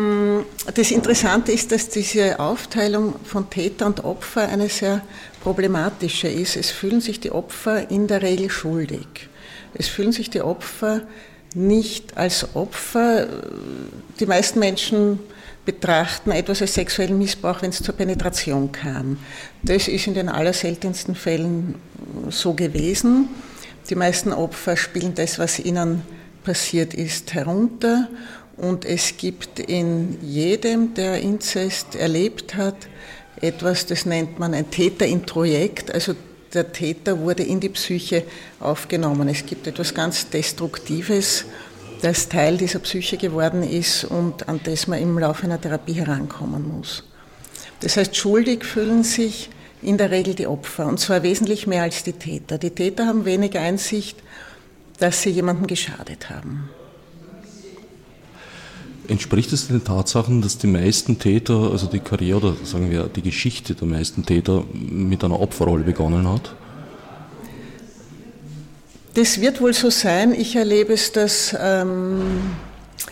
Mm, 0.00 0.44
das 0.74 0.90
Interessante 0.90 1.52
ist, 1.52 1.72
dass 1.72 1.88
diese 1.88 2.38
Aufteilung 2.38 3.14
von 3.24 3.50
Täter 3.50 3.86
und 3.86 4.04
Opfer 4.04 4.48
eine 4.48 4.68
sehr 4.68 5.02
problematische 5.42 6.28
ist. 6.28 6.56
Es 6.56 6.70
fühlen 6.70 7.00
sich 7.00 7.20
die 7.20 7.32
Opfer 7.32 7.90
in 7.90 8.06
der 8.06 8.22
Regel 8.22 8.50
schuldig. 8.50 9.28
Es 9.74 9.88
fühlen 9.88 10.12
sich 10.12 10.30
die 10.30 10.42
Opfer 10.42 11.02
nicht 11.54 12.16
als 12.16 12.54
Opfer. 12.54 13.26
Die 14.18 14.26
meisten 14.26 14.58
Menschen 14.58 15.18
betrachten 15.64 16.30
etwas 16.30 16.62
als 16.62 16.74
sexuellen 16.74 17.18
Missbrauch, 17.18 17.62
wenn 17.62 17.70
es 17.70 17.82
zur 17.82 17.94
Penetration 17.94 18.72
kam. 18.72 19.18
Das 19.62 19.88
ist 19.88 20.06
in 20.06 20.14
den 20.14 20.28
allerseltensten 20.28 21.14
Fällen 21.14 21.74
so 22.28 22.54
gewesen. 22.54 23.28
Die 23.88 23.94
meisten 23.94 24.32
Opfer 24.32 24.76
spielen 24.76 25.14
das, 25.14 25.38
was 25.38 25.58
ihnen 25.58 26.02
passiert 26.44 26.94
ist, 26.94 27.34
herunter. 27.34 28.08
Und 28.56 28.84
es 28.84 29.16
gibt 29.16 29.58
in 29.58 30.18
jedem, 30.22 30.94
der 30.94 31.20
Inzest 31.20 31.94
erlebt 31.94 32.54
hat, 32.56 32.76
etwas, 33.40 33.86
das 33.86 34.04
nennt 34.06 34.38
man 34.38 34.54
ein 34.54 34.70
Täterintrojekt. 34.70 35.92
Also 35.92 36.14
der 36.52 36.72
Täter 36.72 37.18
wurde 37.20 37.42
in 37.42 37.60
die 37.60 37.68
Psyche 37.68 38.24
aufgenommen. 38.58 39.28
Es 39.28 39.46
gibt 39.46 39.66
etwas 39.66 39.94
ganz 39.94 40.28
Destruktives, 40.30 41.44
das 42.02 42.28
Teil 42.28 42.56
dieser 42.56 42.78
Psyche 42.78 43.16
geworden 43.16 43.62
ist 43.62 44.04
und 44.04 44.48
an 44.48 44.60
das 44.64 44.86
man 44.86 45.00
im 45.00 45.18
Laufe 45.18 45.44
einer 45.44 45.60
Therapie 45.60 45.94
herankommen 45.94 46.76
muss. 46.76 47.04
Das 47.80 47.96
heißt, 47.96 48.16
schuldig 48.16 48.64
fühlen 48.64 49.04
sich 49.04 49.50
in 49.82 49.96
der 49.96 50.10
Regel 50.10 50.34
die 50.34 50.46
Opfer 50.46 50.86
und 50.86 50.98
zwar 50.98 51.22
wesentlich 51.22 51.66
mehr 51.66 51.82
als 51.82 52.02
die 52.02 52.12
Täter. 52.12 52.58
Die 52.58 52.70
Täter 52.70 53.06
haben 53.06 53.24
wenig 53.24 53.56
Einsicht, 53.56 54.18
dass 54.98 55.22
sie 55.22 55.30
jemandem 55.30 55.66
geschadet 55.66 56.30
haben. 56.30 56.68
Entspricht 59.10 59.52
es 59.52 59.66
den 59.66 59.82
Tatsachen, 59.82 60.40
dass 60.40 60.58
die 60.58 60.68
meisten 60.68 61.18
Täter, 61.18 61.72
also 61.72 61.88
die 61.88 61.98
Karriere 61.98 62.52
oder 62.52 62.64
sagen 62.64 62.92
wir 62.92 63.08
die 63.08 63.22
Geschichte 63.22 63.74
der 63.74 63.88
meisten 63.88 64.24
Täter 64.24 64.62
mit 64.72 65.24
einer 65.24 65.40
Opferrolle 65.40 65.82
begonnen 65.82 66.28
hat? 66.28 66.54
Das 69.14 69.40
wird 69.40 69.60
wohl 69.60 69.74
so 69.74 69.90
sein. 69.90 70.32
Ich 70.32 70.54
erlebe 70.54 70.92
es, 70.92 71.10
dass 71.10 71.56
ähm, 71.60 72.52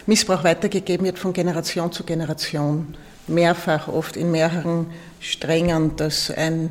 Missbrauch 0.07 0.45
weitergegeben 0.45 1.05
wird 1.05 1.19
von 1.19 1.33
Generation 1.33 1.91
zu 1.91 2.05
Generation. 2.05 2.95
Mehrfach, 3.27 3.89
oft 3.89 4.17
in 4.17 4.31
mehreren 4.31 4.87
Strängen, 5.19 5.97
dass 5.97 6.31
ein 6.31 6.71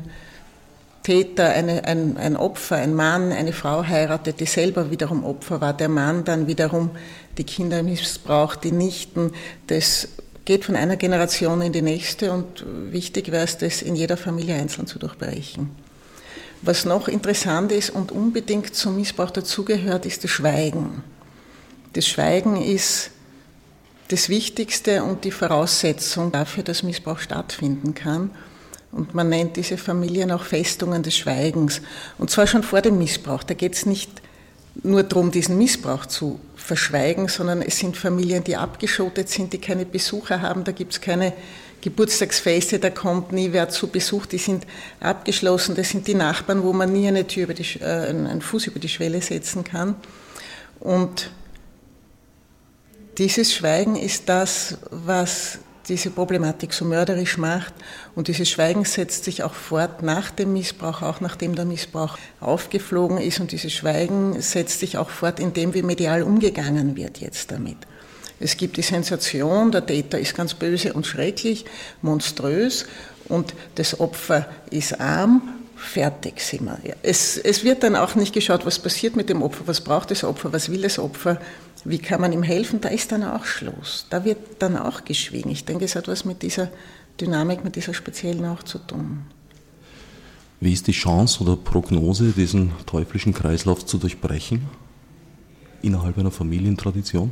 Täter, 1.08 1.48
eine, 1.48 1.86
ein, 1.86 2.18
ein 2.18 2.36
Opfer, 2.36 2.76
ein 2.76 2.94
Mann, 2.94 3.32
eine 3.32 3.54
Frau 3.54 3.82
heiratet, 3.82 4.40
die 4.40 4.44
selber 4.44 4.90
wiederum 4.90 5.24
Opfer 5.24 5.62
war, 5.62 5.72
der 5.72 5.88
Mann 5.88 6.24
dann 6.24 6.48
wiederum 6.48 6.90
die 7.38 7.44
Kinder 7.44 7.82
missbraucht, 7.82 8.62
die 8.62 8.72
Nichten. 8.72 9.32
Das 9.68 10.08
geht 10.44 10.66
von 10.66 10.76
einer 10.76 10.96
Generation 10.96 11.62
in 11.62 11.72
die 11.72 11.80
nächste 11.80 12.30
und 12.30 12.62
wichtig 12.92 13.32
wäre 13.32 13.44
es, 13.44 13.56
das 13.56 13.80
in 13.80 13.96
jeder 13.96 14.18
Familie 14.18 14.56
einzeln 14.56 14.86
zu 14.86 14.98
durchbrechen. 14.98 15.70
Was 16.60 16.84
noch 16.84 17.08
interessant 17.08 17.72
ist 17.72 17.88
und 17.88 18.12
unbedingt 18.12 18.74
zum 18.74 18.96
Missbrauch 18.96 19.30
dazugehört, 19.30 20.04
ist 20.04 20.24
das 20.24 20.30
Schweigen. 20.30 21.02
Das 21.94 22.06
Schweigen 22.06 22.60
ist 22.60 23.12
das 24.08 24.28
Wichtigste 24.28 25.02
und 25.04 25.24
die 25.24 25.30
Voraussetzung 25.30 26.32
dafür, 26.32 26.64
dass 26.64 26.82
Missbrauch 26.82 27.20
stattfinden 27.20 27.94
kann. 27.94 28.30
Und 28.90 29.14
man 29.14 29.28
nennt 29.28 29.56
diese 29.56 29.76
Familien 29.76 30.30
auch 30.30 30.44
Festungen 30.44 31.02
des 31.02 31.16
Schweigens. 31.16 31.82
Und 32.16 32.30
zwar 32.30 32.46
schon 32.46 32.62
vor 32.62 32.80
dem 32.80 32.98
Missbrauch. 32.98 33.42
Da 33.42 33.54
geht 33.54 33.74
es 33.74 33.86
nicht 33.86 34.10
nur 34.82 35.02
darum, 35.02 35.30
diesen 35.30 35.58
Missbrauch 35.58 36.06
zu 36.06 36.40
verschweigen, 36.56 37.28
sondern 37.28 37.62
es 37.62 37.78
sind 37.78 37.96
Familien, 37.96 38.44
die 38.44 38.56
abgeschottet 38.56 39.28
sind, 39.28 39.52
die 39.52 39.58
keine 39.58 39.84
Besucher 39.84 40.40
haben. 40.40 40.64
Da 40.64 40.72
gibt 40.72 40.92
es 40.92 41.00
keine 41.00 41.32
Geburtstagsfeste, 41.80 42.78
da 42.78 42.90
kommt 42.90 43.32
nie 43.32 43.52
wer 43.52 43.68
zu 43.68 43.86
Besuch, 43.86 44.26
die 44.26 44.38
sind 44.38 44.66
abgeschlossen. 45.00 45.76
Das 45.76 45.90
sind 45.90 46.06
die 46.06 46.14
Nachbarn, 46.14 46.62
wo 46.62 46.72
man 46.72 46.92
nie 46.92 47.06
eine 47.06 47.26
Tür 47.26 47.44
über 47.44 47.54
die, 47.54 47.80
äh, 47.80 48.08
einen 48.08 48.42
Fuß 48.42 48.66
über 48.66 48.80
die 48.80 48.88
Schwelle 48.88 49.20
setzen 49.22 49.64
kann. 49.64 49.94
Und 50.80 51.30
dieses 53.18 53.52
Schweigen 53.52 53.96
ist 53.96 54.28
das, 54.28 54.78
was 54.90 55.58
diese 55.88 56.10
Problematik 56.10 56.72
so 56.72 56.84
mörderisch 56.84 57.38
macht. 57.38 57.74
Und 58.14 58.28
dieses 58.28 58.48
Schweigen 58.48 58.84
setzt 58.84 59.24
sich 59.24 59.42
auch 59.42 59.54
fort 59.54 60.02
nach 60.02 60.30
dem 60.30 60.52
Missbrauch, 60.52 61.02
auch 61.02 61.20
nachdem 61.20 61.54
der 61.54 61.64
Missbrauch 61.64 62.18
aufgeflogen 62.40 63.18
ist. 63.18 63.40
Und 63.40 63.52
dieses 63.52 63.72
Schweigen 63.72 64.40
setzt 64.40 64.80
sich 64.80 64.98
auch 64.98 65.10
fort 65.10 65.40
in 65.40 65.52
dem, 65.52 65.74
wie 65.74 65.82
medial 65.82 66.22
umgegangen 66.22 66.96
wird 66.96 67.18
jetzt 67.18 67.50
damit. 67.50 67.78
Es 68.40 68.56
gibt 68.56 68.76
die 68.76 68.82
Sensation, 68.82 69.72
der 69.72 69.84
Täter 69.84 70.18
ist 70.18 70.36
ganz 70.36 70.54
böse 70.54 70.92
und 70.92 71.06
schrecklich, 71.06 71.64
monströs 72.02 72.86
und 73.28 73.54
das 73.74 73.98
Opfer 73.98 74.46
ist 74.70 75.00
arm, 75.00 75.42
fertig 75.76 76.40
sind 76.40 76.66
wir. 76.66 76.96
Es, 77.02 77.36
es 77.36 77.64
wird 77.64 77.82
dann 77.82 77.96
auch 77.96 78.14
nicht 78.14 78.32
geschaut, 78.32 78.64
was 78.64 78.78
passiert 78.78 79.16
mit 79.16 79.28
dem 79.28 79.42
Opfer, 79.42 79.62
was 79.66 79.80
braucht 79.80 80.10
das 80.10 80.24
Opfer, 80.24 80.52
was 80.52 80.70
will 80.70 80.82
das 80.82 80.98
Opfer, 80.98 81.40
wie 81.84 81.98
kann 81.98 82.20
man 82.20 82.32
ihm 82.32 82.42
helfen, 82.42 82.80
da 82.80 82.88
ist 82.88 83.12
dann 83.12 83.24
auch 83.24 83.44
Schluss. 83.44 84.06
Da 84.10 84.24
wird 84.24 84.38
dann 84.60 84.76
auch 84.76 85.04
geschwiegen. 85.04 85.50
Ich 85.50 85.64
denke, 85.64 85.84
es 85.84 85.96
hat 85.96 86.08
was 86.08 86.24
mit 86.24 86.42
dieser 86.42 86.70
Dynamik, 87.20 87.64
mit 87.64 87.76
dieser 87.76 87.94
speziellen 87.94 88.44
auch 88.44 88.62
zu 88.62 88.78
tun. 88.78 89.24
Wie 90.60 90.72
ist 90.72 90.86
die 90.86 90.92
Chance 90.92 91.42
oder 91.42 91.56
Prognose, 91.56 92.32
diesen 92.32 92.72
teuflischen 92.86 93.32
Kreislauf 93.32 93.86
zu 93.86 93.98
durchbrechen 93.98 94.62
innerhalb 95.82 96.18
einer 96.18 96.32
Familientradition? 96.32 97.30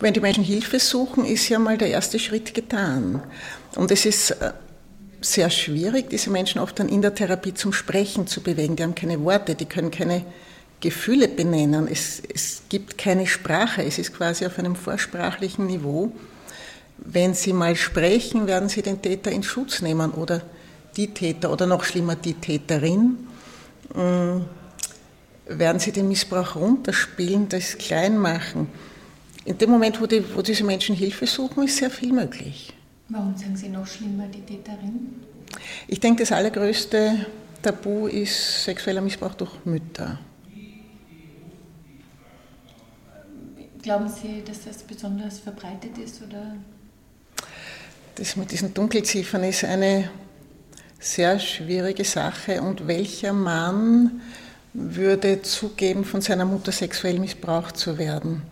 Wenn 0.00 0.14
die 0.14 0.20
Menschen 0.20 0.42
Hilfe 0.42 0.80
suchen, 0.80 1.24
ist 1.24 1.48
ja 1.48 1.58
mal 1.58 1.78
der 1.78 1.88
erste 1.88 2.18
Schritt 2.18 2.54
getan. 2.54 3.22
Und 3.76 3.90
es 3.90 4.04
ist 4.04 4.30
äh, 4.30 4.52
sehr 5.20 5.50
schwierig, 5.50 6.10
diese 6.10 6.30
Menschen 6.30 6.60
oft 6.60 6.78
dann 6.78 6.88
in 6.88 7.02
der 7.02 7.14
Therapie 7.14 7.54
zum 7.54 7.72
Sprechen 7.72 8.26
zu 8.26 8.40
bewegen. 8.40 8.74
Die 8.74 8.82
haben 8.82 8.94
keine 8.94 9.22
Worte, 9.22 9.54
die 9.54 9.66
können 9.66 9.90
keine 9.90 10.24
Gefühle 10.82 11.28
benennen. 11.28 11.88
Es, 11.88 12.20
es 12.34 12.62
gibt 12.68 12.98
keine 12.98 13.26
Sprache, 13.26 13.82
es 13.82 13.98
ist 13.98 14.12
quasi 14.12 14.44
auf 14.44 14.58
einem 14.58 14.76
vorsprachlichen 14.76 15.66
Niveau. 15.66 16.12
Wenn 16.98 17.32
Sie 17.32 17.54
mal 17.54 17.74
sprechen, 17.76 18.46
werden 18.46 18.68
Sie 18.68 18.82
den 18.82 19.00
Täter 19.00 19.30
in 19.30 19.42
Schutz 19.42 19.80
nehmen 19.80 20.10
oder 20.10 20.42
die 20.96 21.08
Täter 21.08 21.50
oder 21.50 21.66
noch 21.66 21.84
schlimmer 21.84 22.16
die 22.16 22.34
Täterin. 22.34 23.16
Ähm, 23.96 24.44
werden 25.46 25.78
Sie 25.78 25.92
den 25.92 26.08
Missbrauch 26.08 26.56
runterspielen, 26.56 27.48
das 27.48 27.78
klein 27.78 28.18
machen. 28.18 28.68
In 29.44 29.58
dem 29.58 29.70
Moment, 29.70 30.00
wo, 30.00 30.06
die, 30.06 30.22
wo 30.34 30.42
diese 30.42 30.64
Menschen 30.64 30.94
Hilfe 30.94 31.26
suchen, 31.26 31.64
ist 31.64 31.76
sehr 31.78 31.90
viel 31.90 32.12
möglich. 32.12 32.72
Warum 33.08 33.36
sagen 33.36 33.56
Sie 33.56 33.68
noch 33.68 33.86
schlimmer 33.86 34.26
die 34.28 34.40
Täterin? 34.40 35.22
Ich 35.86 36.00
denke, 36.00 36.22
das 36.22 36.32
allergrößte 36.32 37.26
Tabu 37.60 38.06
ist 38.06 38.64
sexueller 38.64 39.00
Missbrauch 39.00 39.34
durch 39.34 39.52
Mütter. 39.64 40.18
Glauben 43.82 44.08
Sie, 44.08 44.42
dass 44.46 44.64
das 44.64 44.78
besonders 44.84 45.40
verbreitet 45.40 45.98
ist? 45.98 46.22
Oder? 46.22 46.54
Das 48.14 48.36
mit 48.36 48.52
diesen 48.52 48.72
Dunkelziffern 48.72 49.42
ist 49.42 49.64
eine 49.64 50.08
sehr 51.00 51.40
schwierige 51.40 52.04
Sache. 52.04 52.62
Und 52.62 52.86
welcher 52.86 53.32
Mann 53.32 54.20
würde 54.72 55.42
zugeben, 55.42 56.04
von 56.04 56.20
seiner 56.20 56.44
Mutter 56.44 56.70
sexuell 56.70 57.18
missbraucht 57.18 57.76
zu 57.76 57.98
werden? 57.98 58.42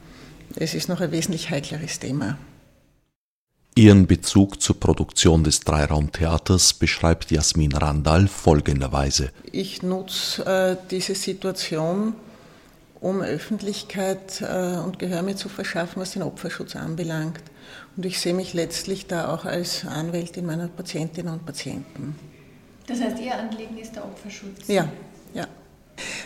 Es 0.56 0.74
ist 0.74 0.88
noch 0.88 1.00
ein 1.00 1.12
wesentlich 1.12 1.50
heikleres 1.50 2.00
Thema. 2.00 2.36
Ihren 3.76 4.08
Bezug 4.08 4.60
zur 4.60 4.80
Produktion 4.80 5.44
des 5.44 5.60
Dreiraumtheaters 5.60 6.74
beschreibt 6.74 7.30
Jasmin 7.30 7.72
Randall 7.72 8.26
folgenderweise. 8.26 9.30
Ich 9.52 9.82
nutze 9.82 10.44
äh, 10.44 10.76
diese 10.90 11.14
Situation, 11.14 12.14
um 13.00 13.22
Öffentlichkeit 13.22 14.42
äh, 14.42 14.76
und 14.78 14.98
Gehör 14.98 15.22
mir 15.22 15.36
zu 15.36 15.48
verschaffen, 15.48 16.00
was 16.02 16.12
den 16.12 16.22
Opferschutz 16.22 16.76
anbelangt. 16.76 17.42
Und 17.96 18.04
ich 18.04 18.20
sehe 18.20 18.34
mich 18.34 18.52
letztlich 18.52 19.06
da 19.06 19.32
auch 19.32 19.44
als 19.44 19.86
Anwältin 19.86 20.46
meiner 20.46 20.68
Patientinnen 20.68 21.32
und 21.32 21.46
Patienten. 21.46 22.14
Das 22.86 23.00
heißt, 23.00 23.18
Ihr 23.20 23.34
Anliegen 23.34 23.78
ist 23.78 23.94
der 23.94 24.04
Opferschutz? 24.04 24.66
Ja, 24.66 24.88
ja. 25.34 25.46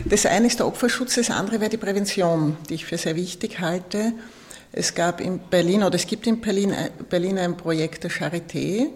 Das 0.05 0.25
eine 0.25 0.47
ist 0.47 0.59
der 0.59 0.67
Opferschutz, 0.67 1.15
das 1.15 1.29
andere 1.29 1.59
wäre 1.59 1.69
die 1.69 1.77
Prävention, 1.77 2.57
die 2.69 2.75
ich 2.75 2.85
für 2.85 2.97
sehr 2.97 3.15
wichtig 3.15 3.59
halte. 3.59 4.13
Es 4.71 4.93
gab 4.93 5.21
in 5.21 5.39
Berlin 5.39 5.83
oder 5.83 5.95
es 5.95 6.07
gibt 6.07 6.27
in 6.27 6.41
Berlin, 6.41 6.71
äh, 6.71 6.91
Berlin 7.09 7.37
ein 7.37 7.55
Projekt 7.55 8.03
der 8.03 8.11
Charité. 8.11 8.87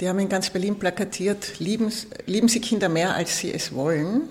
Die 0.00 0.08
haben 0.08 0.18
in 0.18 0.28
ganz 0.28 0.50
Berlin 0.50 0.78
plakatiert, 0.78 1.58
lieben, 1.58 1.92
lieben 2.26 2.48
Sie 2.48 2.60
Kinder 2.60 2.88
mehr, 2.88 3.14
als 3.14 3.38
sie 3.38 3.52
es 3.52 3.74
wollen 3.74 4.28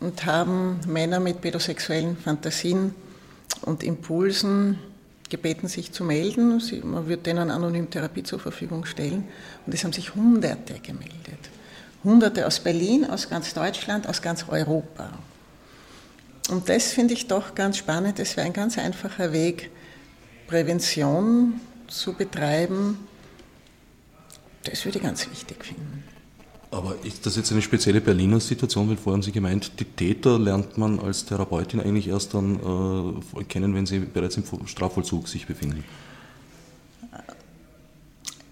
und 0.00 0.24
haben 0.26 0.80
Männer 0.86 1.20
mit 1.20 1.40
pädosexuellen 1.40 2.16
Fantasien 2.16 2.94
und 3.62 3.82
Impulsen 3.82 4.78
gebeten, 5.28 5.68
sich 5.68 5.92
zu 5.92 6.04
melden. 6.04 6.60
Man 6.84 7.08
wird 7.08 7.26
denen 7.26 7.50
anonym 7.50 7.88
Therapie 7.88 8.22
zur 8.22 8.40
Verfügung 8.40 8.84
stellen. 8.84 9.28
Und 9.64 9.74
es 9.74 9.84
haben 9.84 9.92
sich 9.92 10.14
Hunderte 10.14 10.80
gemeldet. 10.80 11.38
Hunderte 12.02 12.46
aus 12.46 12.60
Berlin, 12.60 13.04
aus 13.04 13.28
ganz 13.28 13.54
Deutschland, 13.54 14.08
aus 14.08 14.22
ganz 14.22 14.46
Europa. 14.48 15.10
Und 16.50 16.68
das 16.68 16.92
finde 16.92 17.14
ich 17.14 17.28
doch 17.28 17.54
ganz 17.54 17.76
spannend. 17.76 18.18
Es 18.18 18.36
wäre 18.36 18.46
ein 18.46 18.52
ganz 18.52 18.76
einfacher 18.78 19.32
Weg, 19.32 19.70
Prävention 20.48 21.60
zu 21.86 22.14
betreiben. 22.14 23.06
Das 24.64 24.84
würde 24.84 24.98
ich 24.98 25.04
ganz 25.04 25.30
wichtig 25.30 25.64
finden. 25.64 26.04
Aber 26.72 26.94
ist 27.02 27.26
das 27.26 27.34
jetzt 27.34 27.50
eine 27.50 27.62
spezielle 27.62 28.00
Berliner 28.00 28.38
Situation? 28.38 28.88
Weil 28.88 28.96
vorher 28.96 29.14
haben 29.14 29.22
Sie 29.22 29.32
gemeint, 29.32 29.72
die 29.80 29.84
Täter 29.84 30.38
lernt 30.38 30.78
man 30.78 31.00
als 31.00 31.24
Therapeutin 31.24 31.80
eigentlich 31.80 32.08
erst 32.08 32.34
dann 32.34 33.20
äh, 33.36 33.44
kennen, 33.44 33.74
wenn 33.74 33.86
sie 33.86 33.98
bereits 33.98 34.36
im 34.36 34.44
Strafvollzug 34.66 35.26
sich 35.26 35.46
befinden. 35.46 35.82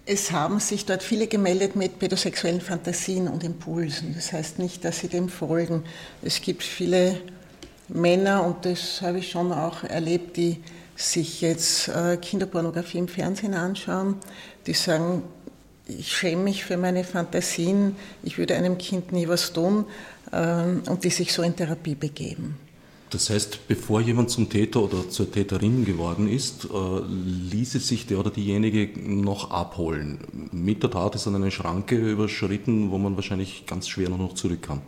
Es 0.05 0.31
haben 0.31 0.59
sich 0.59 0.85
dort 0.85 1.03
viele 1.03 1.27
gemeldet 1.27 1.75
mit 1.75 1.99
pädosexuellen 1.99 2.61
Fantasien 2.61 3.27
und 3.27 3.43
Impulsen. 3.43 4.15
Das 4.15 4.33
heißt 4.33 4.59
nicht, 4.59 4.83
dass 4.83 4.99
sie 4.99 5.07
dem 5.07 5.29
folgen. 5.29 5.83
Es 6.21 6.41
gibt 6.41 6.63
viele 6.63 7.21
Männer, 7.87 8.43
und 8.43 8.65
das 8.65 9.01
habe 9.01 9.19
ich 9.19 9.29
schon 9.29 9.53
auch 9.53 9.83
erlebt, 9.83 10.35
die 10.35 10.57
sich 10.95 11.39
jetzt 11.41 11.87
äh, 11.87 12.17
Kinderpornografie 12.17 12.97
im 12.97 13.07
Fernsehen 13.07 13.53
anschauen, 13.53 14.15
die 14.67 14.73
sagen, 14.73 15.23
ich 15.89 16.15
schäme 16.15 16.43
mich 16.43 16.63
für 16.63 16.77
meine 16.77 17.03
Fantasien, 17.03 17.95
ich 18.23 18.37
würde 18.37 18.55
einem 18.55 18.77
Kind 18.77 19.11
nie 19.11 19.27
was 19.27 19.53
tun 19.53 19.85
ähm, 20.31 20.83
und 20.87 21.03
die 21.03 21.09
sich 21.09 21.33
so 21.33 21.41
in 21.41 21.55
Therapie 21.55 21.95
begeben. 21.95 22.55
Das 23.09 23.31
heißt, 23.31 23.67
bevor 23.67 24.01
jemand 24.01 24.29
zum 24.29 24.49
Täter 24.49 24.83
oder 24.83 25.09
zur 25.09 25.31
Täterin 25.31 25.83
geworden 25.83 26.29
ist, 26.29 26.65
äh, 26.65 27.47
ließe 27.51 27.79
sich 27.79 28.05
der 28.05 28.19
oder 28.19 28.29
diejenige 28.29 28.99
noch 28.99 29.49
abholen. 29.49 30.19
Mit 30.51 30.83
der 30.83 30.91
Tat 30.91 31.15
ist 31.15 31.25
dann 31.25 31.35
eine 31.35 31.49
Schranke 31.49 31.95
überschritten, 31.95 32.91
wo 32.91 32.99
man 32.99 33.15
wahrscheinlich 33.15 33.65
ganz 33.65 33.87
schwer 33.87 34.09
noch 34.09 34.35
zurück 34.35 34.61
kann. 34.61 34.81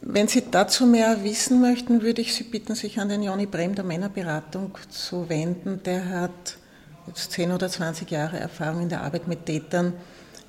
Wenn 0.00 0.26
Sie 0.28 0.42
dazu 0.50 0.86
mehr 0.86 1.22
wissen 1.22 1.60
möchten, 1.60 2.02
würde 2.02 2.20
ich 2.20 2.34
Sie 2.34 2.44
bitten, 2.44 2.74
sich 2.74 2.98
an 2.98 3.08
den 3.08 3.22
Joni 3.22 3.46
Brem 3.46 3.74
der 3.74 3.84
Männerberatung 3.84 4.72
zu 4.90 5.28
wenden. 5.28 5.80
Der 5.84 6.08
hat 6.08 6.58
jetzt 7.08 7.32
10 7.32 7.52
oder 7.52 7.68
20 7.68 8.10
Jahre 8.10 8.38
Erfahrung 8.38 8.82
in 8.82 8.88
der 8.88 9.02
Arbeit 9.02 9.28
mit 9.28 9.46
Tätern. 9.46 9.92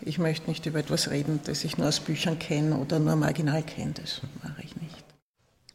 Ich 0.02 0.17
möchte 0.17 0.50
nicht 0.50 0.65
über 0.65 0.80
etwas 0.80 1.10
reden, 1.10 1.39
das 1.45 1.63
ich 1.63 1.78
nur 1.78 1.88
aus 1.88 2.00
Büchern 2.00 2.39
kenne 2.39 2.78
oder 2.78 3.00
nur 3.00 3.15
marginal 3.15 3.63
kenne. 3.63 3.93
Das 4.02 4.22
mache 4.43 4.62
ich 4.63 4.76
nicht. 4.76 5.04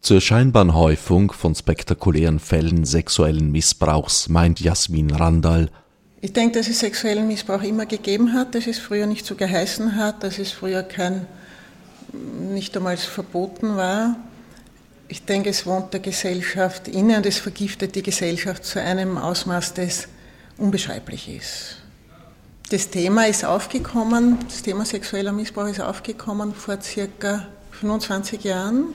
Zur 0.01 0.21
scheinbaren 0.21 0.75
Häufung 0.75 1.33
von 1.33 1.55
spektakulären 1.55 2.39
Fällen 2.39 2.85
sexuellen 2.85 3.51
Missbrauchs 3.51 4.29
meint 4.29 4.61
Jasmin 4.61 5.11
Randall, 5.11 5.71
ich 6.25 6.33
denke, 6.33 6.57
dass 6.57 6.69
es 6.69 6.81
sexuellen 6.81 7.29
Missbrauch 7.29 7.63
immer 7.63 7.85
gegeben 7.85 8.33
hat, 8.33 8.55
dass 8.55 8.67
es 8.67 8.79
früher 8.79 9.05
nicht 9.05 9.27
so 9.27 9.35
geheißen 9.35 9.95
hat, 9.97 10.23
dass 10.23 10.39
es 10.39 10.53
früher 10.53 10.83
kein, 10.83 11.27
nicht 12.51 12.75
einmal 12.75 12.97
verboten 12.97 13.77
war. 13.77 14.17
Ich 15.09 15.27
denke, 15.27 15.51
es 15.51 15.67
wohnt 15.67 15.93
der 15.93 16.01
Gesellschaft 16.01 16.89
inne 16.89 17.19
und 17.19 17.27
es 17.27 17.37
vergiftet 17.37 17.95
die 17.95 18.03
Gesellschaft 18.03 18.65
zu 18.65 18.81
einem 18.81 19.19
Ausmaß, 19.19 19.75
das 19.75 20.09
unbeschreiblich 20.59 21.29
ist. 21.29 21.77
Das 22.71 22.89
Thema 22.89 23.27
ist 23.27 23.45
aufgekommen, 23.45 24.39
das 24.49 24.63
Thema 24.63 24.85
sexueller 24.85 25.33
Missbrauch 25.33 25.69
ist 25.69 25.81
aufgekommen 25.81 26.55
vor 26.55 26.81
circa 26.81 27.47
25 27.73 28.43
Jahren. 28.45 28.87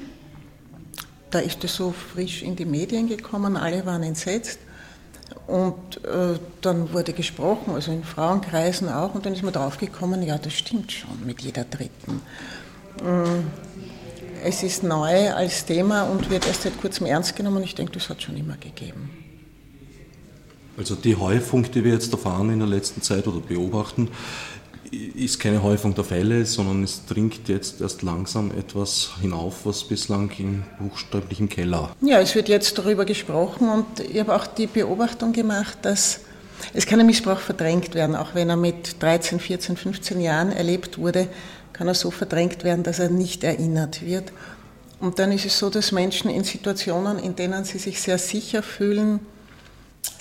Da 1.30 1.40
ist 1.40 1.64
es 1.64 1.76
so 1.76 1.92
frisch 1.92 2.42
in 2.42 2.56
die 2.56 2.66
Medien 2.66 3.08
gekommen, 3.08 3.56
alle 3.56 3.86
waren 3.86 4.02
entsetzt. 4.04 4.60
Und 5.46 6.04
äh, 6.06 6.40
dann 6.62 6.92
wurde 6.94 7.14
gesprochen, 7.14 7.74
also 7.74 7.92
in 7.92 8.04
Frauenkreisen 8.04 8.90
auch, 8.90 9.14
und 9.14 9.26
dann 9.26 9.34
ist 9.34 9.44
man 9.44 9.54
draufgekommen, 9.54 10.24
ja, 10.24 10.38
das 10.38 10.54
stimmt 10.54 10.92
schon 10.92 11.26
mit 11.26 11.42
jeder 11.42 11.64
Dritten. 11.64 12.22
Mm, 13.04 13.46
es 14.44 14.64
ist 14.64 14.84
neu 14.84 15.32
als 15.32 15.66
Thema 15.66 16.04
und 16.04 16.30
wird 16.30 16.48
erst 16.48 16.64
seit 16.64 16.80
kurzem 16.82 17.06
ernst 17.06 17.36
genommen. 17.36 17.64
Ich 17.64 17.76
denke, 17.76 17.94
das 17.94 18.10
hat 18.10 18.22
schon 18.22 18.38
immer 18.38 18.58
gegeben. 18.58 19.29
Also 20.80 20.96
die 20.96 21.18
Häufung, 21.18 21.70
die 21.70 21.84
wir 21.84 21.92
jetzt 21.92 22.14
erfahren 22.14 22.50
in 22.52 22.60
der 22.60 22.68
letzten 22.70 23.02
Zeit 23.02 23.28
oder 23.28 23.42
beobachten, 23.42 24.08
ist 24.92 25.38
keine 25.38 25.62
Häufung 25.62 25.94
der 25.94 26.06
Fälle, 26.06 26.46
sondern 26.46 26.84
es 26.84 27.06
dringt 27.06 27.50
jetzt 27.50 27.82
erst 27.82 28.02
langsam 28.02 28.50
etwas 28.58 29.10
hinauf, 29.22 29.66
was 29.66 29.84
bislang 29.84 30.32
im 30.40 30.64
buchstäblichen 30.80 31.50
Keller. 31.50 31.94
Ja, 32.00 32.22
es 32.22 32.34
wird 32.34 32.48
jetzt 32.48 32.78
darüber 32.78 33.04
gesprochen 33.04 33.68
und 33.68 34.00
ich 34.00 34.22
habe 34.22 34.34
auch 34.34 34.48
die 34.48 34.68
Beobachtung 34.68 35.34
gemacht, 35.34 35.80
dass 35.82 36.22
es 36.74 36.86
kann 36.86 37.02
ein 37.02 37.06
Missbrauch 37.06 37.40
verdrängt 37.40 37.94
werden, 37.94 38.16
auch 38.16 38.34
wenn 38.34 38.50
er 38.50 38.56
mit 38.56 39.04
13, 39.04 39.42
14, 39.42 39.76
15 39.76 40.22
Jahren 40.22 40.54
erlebt 40.54 40.98
wurde, 40.98 41.28
kann 41.74 41.90
er 41.90 41.94
so 41.94 42.10
verdrängt 42.10 42.64
werden, 42.64 42.84
dass 42.84 43.00
er 43.00 43.10
nicht 43.10 43.44
erinnert 43.44 44.06
wird. 44.06 44.32
Und 45.02 45.20
dann 45.20 45.34
ist 45.34 45.46
es 45.46 45.60
so, 45.60 45.70
dass 45.70 45.92
Menschen 45.92 46.30
in 46.30 46.46
Situationen, 46.46 47.20
in 47.20 47.36
denen 47.36 47.66
sie 47.66 47.80
sich 47.80 48.02
sehr 48.02 48.18
sicher 48.18 48.64
fühlen, 48.64 49.20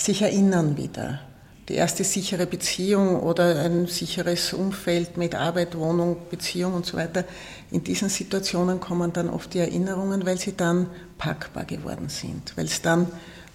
sich 0.00 0.22
erinnern 0.22 0.76
wieder. 0.76 1.20
Die 1.68 1.74
erste 1.74 2.02
sichere 2.02 2.46
Beziehung 2.46 3.20
oder 3.20 3.61
ein 3.62 3.87
sicheres 3.87 4.54
Umfeld 4.54 5.18
mit 5.18 5.34
Arbeit, 5.34 5.76
Wohnung, 5.76 6.16
Beziehung 6.30 6.72
und 6.72 6.87
so 6.87 6.96
weiter. 6.96 7.24
In 7.70 7.84
diesen 7.84 8.08
Situationen 8.08 8.80
kommen 8.80 9.12
dann 9.12 9.28
oft 9.28 9.52
die 9.52 9.58
Erinnerungen, 9.58 10.24
weil 10.24 10.38
sie 10.38 10.56
dann 10.56 10.87
packbar 11.18 11.66
geworden 11.66 12.08
sind, 12.08 12.56
weil 12.56 12.64
es 12.64 12.80
dann 12.80 13.06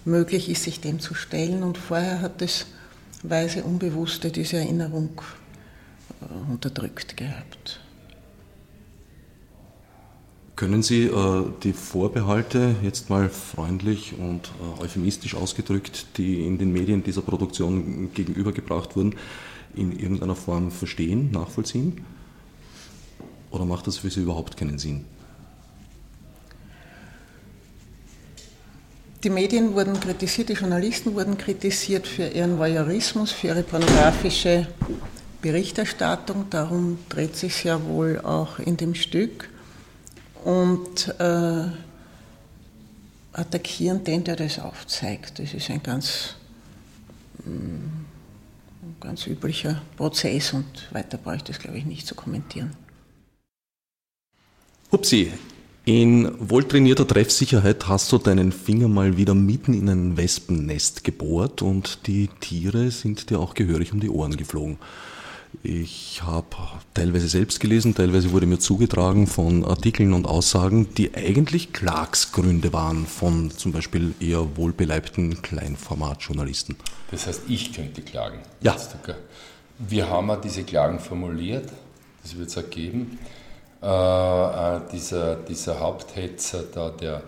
möglich 0.04 0.48
ist, 0.48 0.62
sich 0.62 0.80
dem 0.80 1.00
zu 1.00 1.14
stellen. 1.14 1.64
Und 1.64 1.76
vorher 1.76 2.20
hat 2.20 2.40
das 2.40 2.66
weise 3.24 3.64
Unbewusste 3.64 4.30
diese 4.30 4.58
Erinnerung 4.58 5.20
äh, 6.20 6.52
unterdrückt 6.52 7.16
gehabt. 7.16 7.80
Können 10.56 10.84
Sie 10.84 11.06
äh, 11.06 11.44
die 11.64 11.72
Vorbehalte, 11.72 12.76
jetzt 12.82 13.10
mal 13.10 13.28
freundlich 13.28 14.14
und 14.16 14.52
äh, 14.78 14.82
euphemistisch 14.82 15.34
ausgedrückt, 15.34 16.06
die 16.16 16.46
in 16.46 16.58
den 16.58 16.72
Medien 16.72 17.02
dieser 17.02 17.22
Produktion 17.22 18.12
gegenübergebracht 18.14 18.94
wurden, 18.94 19.16
in 19.74 19.98
irgendeiner 19.98 20.36
Form 20.36 20.70
verstehen, 20.70 21.32
nachvollziehen? 21.32 22.04
Oder 23.50 23.64
macht 23.64 23.88
das 23.88 23.98
für 23.98 24.10
Sie 24.10 24.20
überhaupt 24.20 24.56
keinen 24.56 24.78
Sinn? 24.78 25.04
Die 29.24 29.30
Medien 29.30 29.74
wurden 29.74 29.98
kritisiert, 29.98 30.50
die 30.50 30.52
Journalisten 30.52 31.16
wurden 31.16 31.36
kritisiert 31.36 32.06
für 32.06 32.28
ihren 32.28 32.58
Voyeurismus, 32.58 33.32
für 33.32 33.48
ihre 33.48 33.64
pornografische 33.64 34.68
Berichterstattung. 35.42 36.46
Darum 36.50 36.98
dreht 37.08 37.34
sich 37.34 37.64
ja 37.64 37.82
wohl 37.84 38.20
auch 38.20 38.60
in 38.60 38.76
dem 38.76 38.94
Stück 38.94 39.48
und 40.44 41.08
äh, 41.18 41.64
attackieren 43.32 44.04
den, 44.04 44.24
der 44.24 44.36
das 44.36 44.58
aufzeigt. 44.58 45.38
Das 45.38 45.54
ist 45.54 45.70
ein 45.70 45.82
ganz, 45.82 46.36
ein 47.44 48.06
mm, 48.92 49.00
ganz 49.00 49.26
üblicher 49.26 49.82
Prozess 49.96 50.52
und 50.52 50.66
weiter 50.92 51.18
brauche 51.18 51.36
ich 51.36 51.44
das, 51.44 51.58
glaube 51.58 51.78
ich, 51.78 51.86
nicht 51.86 52.06
zu 52.06 52.14
kommentieren. 52.14 52.76
Hupsi, 54.92 55.32
in 55.86 56.30
wohltrainierter 56.38 57.06
Treffsicherheit 57.06 57.88
hast 57.88 58.12
du 58.12 58.18
deinen 58.18 58.52
Finger 58.52 58.88
mal 58.88 59.16
wieder 59.16 59.34
mitten 59.34 59.74
in 59.74 59.88
ein 59.88 60.16
Wespennest 60.16 61.04
gebohrt 61.04 61.62
und 61.62 62.06
die 62.06 62.28
Tiere 62.40 62.90
sind 62.90 63.30
dir 63.30 63.40
auch 63.40 63.54
gehörig 63.54 63.92
um 63.92 64.00
die 64.00 64.10
Ohren 64.10 64.36
geflogen. 64.36 64.78
Ich 65.62 66.22
habe 66.22 66.56
teilweise 66.94 67.28
selbst 67.28 67.60
gelesen, 67.60 67.94
teilweise 67.94 68.32
wurde 68.32 68.46
mir 68.46 68.58
zugetragen 68.58 69.26
von 69.26 69.64
Artikeln 69.64 70.12
und 70.12 70.26
Aussagen, 70.26 70.94
die 70.94 71.14
eigentlich 71.14 71.72
Klagsgründe 71.72 72.72
waren 72.72 73.06
von 73.06 73.50
zum 73.50 73.72
Beispiel 73.72 74.14
eher 74.20 74.56
wohlbeleibten 74.56 75.42
Kleinformatjournalisten. 75.42 76.76
Das 77.10 77.26
heißt, 77.26 77.42
ich 77.48 77.72
könnte 77.72 78.02
klagen. 78.02 78.40
Ja. 78.60 78.76
Wir 79.78 80.08
haben 80.08 80.30
auch 80.30 80.40
diese 80.40 80.64
Klagen 80.64 80.98
formuliert, 80.98 81.70
das 82.22 82.36
wird 82.36 82.48
es 82.48 82.58
auch 82.58 82.70
geben. 82.70 83.18
Äh, 83.82 83.86
äh, 83.86 84.80
dieser, 84.92 85.36
dieser 85.36 85.80
Haupthetzer, 85.80 86.64
da, 86.72 86.90
der, 86.90 87.22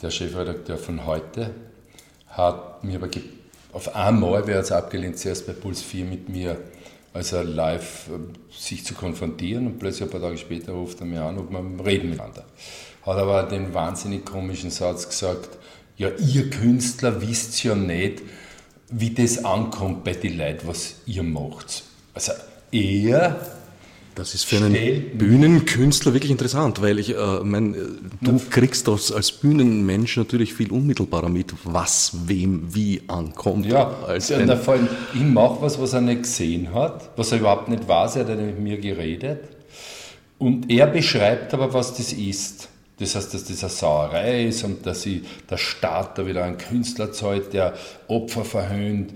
der 0.00 0.10
Chefredakteur 0.10 0.78
von 0.78 1.04
heute, 1.04 1.50
hat 2.28 2.82
mir 2.82 2.96
aber 2.96 3.08
auf 3.72 3.94
einmal, 3.94 4.46
wer 4.46 4.58
hat 4.58 4.64
es 4.64 4.72
abgelehnt, 4.72 5.18
zuerst 5.18 5.46
bei 5.46 5.52
Puls 5.52 5.82
4 5.82 6.04
mit 6.04 6.28
mir 6.28 6.56
also 7.12 7.42
live 7.42 8.08
äh, 8.08 8.52
sich 8.52 8.84
zu 8.84 8.94
konfrontieren 8.94 9.66
und 9.66 9.78
plötzlich 9.78 10.08
ein 10.08 10.10
paar 10.10 10.20
Tage 10.20 10.38
später 10.38 10.72
ruft 10.72 11.00
er 11.00 11.06
mir 11.06 11.22
an, 11.22 11.38
ob 11.38 11.50
wir 11.50 11.84
reden 11.84 12.10
miteinander. 12.10 12.44
Hat 13.04 13.18
aber 13.18 13.42
den 13.44 13.74
wahnsinnig 13.74 14.24
komischen 14.24 14.70
Satz 14.70 15.08
gesagt, 15.08 15.58
ja, 15.96 16.08
ihr 16.08 16.50
Künstler 16.50 17.20
wisst 17.20 17.62
ja 17.64 17.74
nicht, 17.74 18.22
wie 18.88 19.10
das 19.10 19.44
ankommt 19.44 20.04
bei 20.04 20.12
den 20.12 20.38
Leuten, 20.38 20.66
was 20.66 20.96
ihr 21.06 21.22
macht. 21.22 21.84
Also 22.14 22.32
er 22.70 23.51
das 24.14 24.34
ist 24.34 24.44
für 24.44 24.56
einen 24.56 25.16
Bühnenkünstler 25.16 26.12
wirklich 26.12 26.30
interessant, 26.30 26.82
weil 26.82 26.98
ich 26.98 27.16
äh, 27.16 27.40
mein, 27.42 27.74
du 28.20 28.40
kriegst 28.50 28.86
das 28.88 29.10
als 29.10 29.32
Bühnenmensch 29.32 30.16
natürlich 30.16 30.54
viel 30.54 30.70
unmittelbarer 30.70 31.28
mit, 31.28 31.54
was 31.64 32.12
wem 32.26 32.74
wie 32.74 33.02
ankommt. 33.08 33.66
Ja, 33.66 33.90
als 34.06 34.28
ja, 34.28 34.38
ein, 34.38 34.56
vor 34.58 34.74
allem, 34.74 34.88
ich 35.14 35.22
mache 35.22 35.56
was, 35.60 35.80
was 35.80 35.92
er 35.94 36.02
nicht 36.02 36.22
gesehen 36.22 36.74
hat, 36.74 37.10
was 37.16 37.32
er 37.32 37.38
überhaupt 37.38 37.68
nicht 37.68 37.88
weiß, 37.88 38.16
er 38.16 38.26
hat 38.26 38.36
mit 38.36 38.60
mir 38.60 38.78
geredet. 38.78 39.40
Und 40.38 40.70
er 40.70 40.88
beschreibt 40.88 41.54
aber, 41.54 41.72
was 41.72 41.94
das 41.94 42.12
ist. 42.12 42.68
Das 42.98 43.14
heißt, 43.14 43.32
dass 43.32 43.44
das 43.44 43.62
eine 43.62 43.70
Sauerei 43.70 44.44
ist 44.46 44.62
und 44.64 44.84
dass 44.86 45.02
sie, 45.02 45.22
der 45.48 45.56
Staat 45.56 46.18
da 46.18 46.26
wieder 46.26 46.44
einen 46.44 46.58
Künstler 46.58 47.12
zahlt, 47.12 47.52
der 47.52 47.74
Opfer 48.08 48.44
verhöhnt 48.44 49.12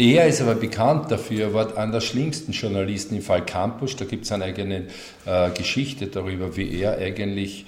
er 0.00 0.26
ist 0.26 0.40
aber 0.40 0.54
bekannt 0.54 1.10
dafür, 1.10 1.48
er 1.48 1.54
war 1.54 1.76
einer 1.76 1.92
der 1.92 2.00
schlimmsten 2.00 2.52
Journalisten 2.52 3.16
im 3.16 3.22
Fall 3.22 3.44
Campus. 3.44 3.96
Da 3.96 4.06
gibt 4.06 4.24
es 4.24 4.32
eine 4.32 4.44
eigene 4.44 4.86
äh, 5.26 5.50
Geschichte 5.50 6.06
darüber, 6.06 6.56
wie 6.56 6.80
er 6.80 6.96
eigentlich, 6.96 7.66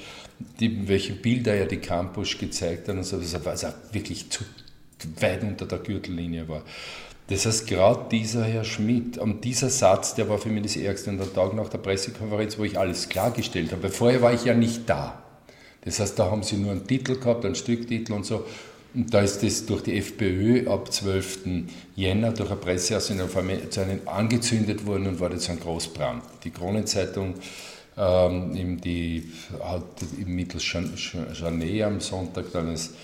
die, 0.59 0.89
welche 0.89 1.13
Bilder 1.13 1.55
er 1.55 1.67
die 1.67 1.77
Campus 1.77 2.39
gezeigt 2.39 2.89
hat 2.89 2.97
und 2.97 3.05
so, 3.05 3.19
dass 3.19 3.35
er, 3.35 3.47
also 3.47 3.69
wirklich 3.93 4.31
zu 4.31 4.45
weit 5.21 5.43
unter 5.43 5.67
der 5.67 5.79
Gürtellinie 5.79 6.49
war. 6.49 6.63
Das 7.29 7.45
heißt, 7.47 7.67
gerade 7.67 8.07
dieser 8.11 8.45
Herr 8.45 8.65
Schmidt, 8.65 9.19
und 9.19 9.45
dieser 9.45 9.69
Satz, 9.69 10.15
der 10.15 10.29
war 10.29 10.39
für 10.39 10.49
mich 10.49 10.63
das 10.63 10.77
Ärgste 10.77 11.11
an 11.11 11.19
der 11.19 11.33
Tag 11.33 11.55
nach 11.55 11.69
der 11.69 11.79
Pressekonferenz, 11.79 12.59
wo 12.59 12.65
ich 12.65 12.79
alles 12.79 13.09
klargestellt 13.09 13.73
habe. 13.73 13.91
Vorher 13.91 14.23
war 14.23 14.33
ich 14.33 14.45
ja 14.45 14.55
nicht 14.55 14.89
da. 14.89 15.23
Das 15.85 16.01
heißt, 16.01 16.19
da 16.19 16.31
haben 16.31 16.43
sie 16.43 16.57
nur 16.57 16.71
einen 16.71 16.87
Titel 16.87 17.19
gehabt, 17.19 17.45
einen 17.45 17.55
Stücktitel 17.55 18.13
und 18.13 18.25
so. 18.25 18.47
Und 18.95 19.13
da 19.15 19.21
ist 19.21 19.43
das 19.43 19.65
durch 19.65 19.83
die 19.83 19.97
FPÖ 19.97 20.69
ab 20.69 20.93
12. 20.93 21.39
Jänner 21.97 22.33
durch 22.33 22.51
eine 22.51 22.61
Presseaussendung 22.61 23.29
zu 23.71 23.81
einem 23.81 24.01
angezündet 24.07 24.85
worden 24.85 25.07
und 25.07 25.21
war 25.21 25.33
jetzt 25.33 25.49
ein 25.49 25.59
Großbrand. 25.59 26.23
Die 26.45 26.51
Kronenzeitung, 26.51 27.35
ähm, 27.97 28.81
die 28.81 29.33
hat 29.63 29.83
mittels 30.27 30.65
Janet 30.73 31.83
am 31.83 32.01
Sonntag 32.01 32.53
dann 32.53 32.75
ist, 32.75 32.95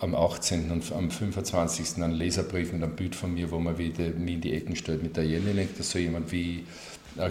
am 0.00 0.14
18. 0.14 0.70
und 0.70 0.92
am 0.92 1.10
25. 1.10 2.02
einen 2.02 2.14
Leserbrief 2.14 2.72
mit 2.72 2.82
einem 2.82 2.96
Bild 2.96 3.14
von 3.14 3.34
mir, 3.34 3.50
wo 3.50 3.58
man 3.58 3.76
wieder 3.78 4.08
mich 4.10 4.34
in 4.34 4.40
die 4.40 4.52
Ecken 4.54 4.76
stellt 4.76 5.02
mit 5.02 5.16
der 5.16 5.24
Jelinek, 5.24 5.76
dass 5.76 5.90
so 5.90 5.98
jemand 5.98 6.32
wie 6.32 6.64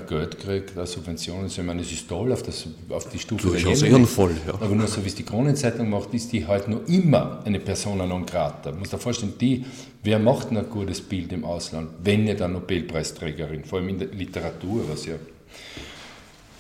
Geld 0.07 0.39
kriegt, 0.39 0.87
Subventionen. 0.87 1.43
Also 1.43 1.61
ich 1.61 1.67
meine, 1.67 1.81
es 1.81 1.91
ist 1.91 2.07
toll 2.07 2.31
auf, 2.31 2.41
das, 2.43 2.67
auf 2.89 3.09
die 3.09 3.19
Stufe 3.19 3.47
Durchaus 3.47 3.79
der 3.79 3.89
ehrenvoll, 3.89 4.31
ja. 4.47 4.53
Aber 4.53 4.73
nur 4.75 4.87
so, 4.87 5.03
wie 5.03 5.09
es 5.09 5.15
die 5.15 5.23
Kronenzeitung 5.23 5.89
macht, 5.89 6.13
ist 6.13 6.31
die 6.31 6.47
halt 6.47 6.69
nur 6.69 6.87
immer 6.87 7.41
eine 7.43 7.59
Persona 7.59 8.05
non 8.05 8.25
grata. 8.25 8.71
Man 8.71 8.79
muss 8.79 8.91
sich 8.91 9.01
vorstellen, 9.01 9.33
die, 9.41 9.65
wer 10.03 10.19
macht 10.19 10.51
ein 10.51 10.69
gutes 10.69 11.01
Bild 11.01 11.33
im 11.33 11.43
Ausland, 11.43 11.89
wenn 12.01 12.23
nicht 12.23 12.41
eine 12.41 12.53
Nobelpreisträgerin, 12.53 13.65
vor 13.65 13.79
allem 13.79 13.89
in 13.89 13.99
der 13.99 14.07
Literatur, 14.09 14.85
was 14.89 15.05
ja. 15.05 15.15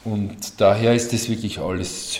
Und 0.03 0.59
daher 0.59 0.93
ist 0.93 1.13
das 1.13 1.29
wirklich 1.29 1.59
alles 1.59 2.19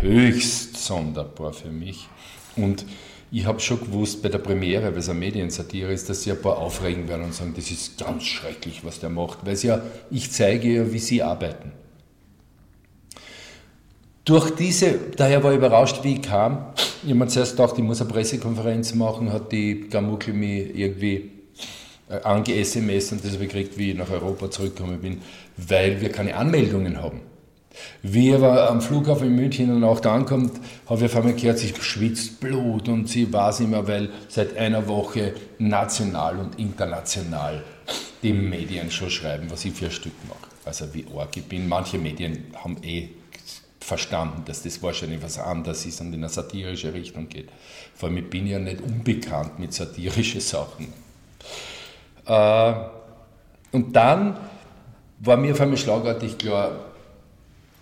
höchst 0.00 0.76
sonderbar 0.76 1.54
für 1.54 1.70
mich. 1.70 2.06
Und 2.56 2.84
ich 3.30 3.46
habe 3.46 3.58
schon 3.58 3.80
gewusst 3.80 4.22
bei 4.22 4.28
der 4.28 4.38
Premiere, 4.38 4.92
weil 4.92 4.98
es 4.98 5.08
eine 5.08 5.18
Mediensatire 5.18 5.92
ist, 5.92 6.08
dass 6.08 6.22
sie 6.22 6.30
ein 6.30 6.40
paar 6.40 6.58
aufregen 6.58 7.08
werden 7.08 7.24
und 7.24 7.34
sagen, 7.34 7.52
das 7.56 7.70
ist 7.70 7.98
ganz 7.98 8.22
schrecklich, 8.24 8.84
was 8.84 9.00
der 9.00 9.10
macht, 9.10 9.38
weil 9.44 9.56
ja, 9.56 9.82
ich 10.10 10.30
zeige 10.30 10.68
ja, 10.68 10.92
wie 10.92 10.98
sie 10.98 11.22
arbeiten. 11.22 11.72
Durch 14.24 14.54
diese, 14.54 14.94
daher 15.16 15.42
war 15.42 15.52
ich 15.52 15.58
überrascht, 15.58 16.02
wie 16.02 16.14
ich 16.14 16.22
kam. 16.22 16.66
Jemand 17.02 17.30
zuerst 17.30 17.58
dachte, 17.58 17.80
ich 17.80 17.86
muss 17.86 18.00
eine 18.00 18.10
Pressekonferenz 18.10 18.94
machen, 18.94 19.32
hat 19.32 19.52
die 19.52 19.88
Gamukli 19.90 20.32
mich 20.32 20.78
irgendwie 20.78 21.30
äh, 22.08 22.22
ange-SMS 22.22 23.12
und 23.12 23.24
das 23.24 23.32
habe 23.32 23.44
ich 23.44 23.50
gekriegt, 23.50 23.76
wie 23.76 23.90
ich 23.90 23.96
nach 23.96 24.10
Europa 24.10 24.50
zurückgekommen 24.50 25.00
bin, 25.00 25.20
weil 25.56 26.00
wir 26.00 26.10
keine 26.10 26.36
Anmeldungen 26.36 27.02
haben. 27.02 27.20
Wie 28.02 28.30
er 28.30 28.70
am 28.70 28.80
Flughafen 28.80 29.28
in 29.28 29.34
München 29.34 29.74
und 29.74 29.84
auch 29.84 30.00
da 30.00 30.14
ankommt, 30.14 30.52
habe 30.86 31.00
ich 31.00 31.06
auf 31.06 31.16
einmal 31.16 31.34
gehört, 31.34 31.58
sie 31.58 31.72
schwitzt 31.80 32.40
Blut 32.40 32.88
und 32.88 33.08
sie 33.08 33.32
weiß 33.32 33.60
immer, 33.60 33.86
weil 33.88 34.10
seit 34.28 34.56
einer 34.56 34.86
Woche 34.86 35.34
national 35.58 36.38
und 36.38 36.58
international 36.58 37.64
die 38.22 38.32
Medien 38.32 38.90
schon 38.90 39.10
schreiben, 39.10 39.50
was 39.50 39.64
ich 39.64 39.74
für 39.74 39.86
ein 39.86 39.90
Stück 39.90 40.12
mache. 40.28 40.50
Also 40.64 40.92
wie 40.94 41.04
arg 41.16 41.36
ich 41.36 41.44
bin. 41.44 41.68
Manche 41.68 41.98
Medien 41.98 42.44
haben 42.54 42.76
eh 42.82 43.10
verstanden, 43.80 44.42
dass 44.46 44.62
das 44.62 44.82
wahrscheinlich 44.82 45.22
was 45.22 45.38
anderes 45.38 45.84
ist 45.84 46.00
und 46.00 46.08
in 46.08 46.14
eine 46.14 46.30
satirische 46.30 46.94
Richtung 46.94 47.28
geht. 47.28 47.50
Vor 47.94 48.08
allem, 48.08 48.18
ich 48.18 48.30
bin 48.30 48.46
ja 48.46 48.58
nicht 48.58 48.80
unbekannt 48.80 49.58
mit 49.58 49.74
satirischen 49.74 50.40
Sachen. 50.40 50.88
Äh, 52.26 52.74
und 53.72 53.94
dann 53.94 54.38
war 55.20 55.36
mir 55.36 55.52
auf 55.52 55.60
einmal 55.60 55.76
schlagartig 55.76 56.38
klar, 56.38 56.72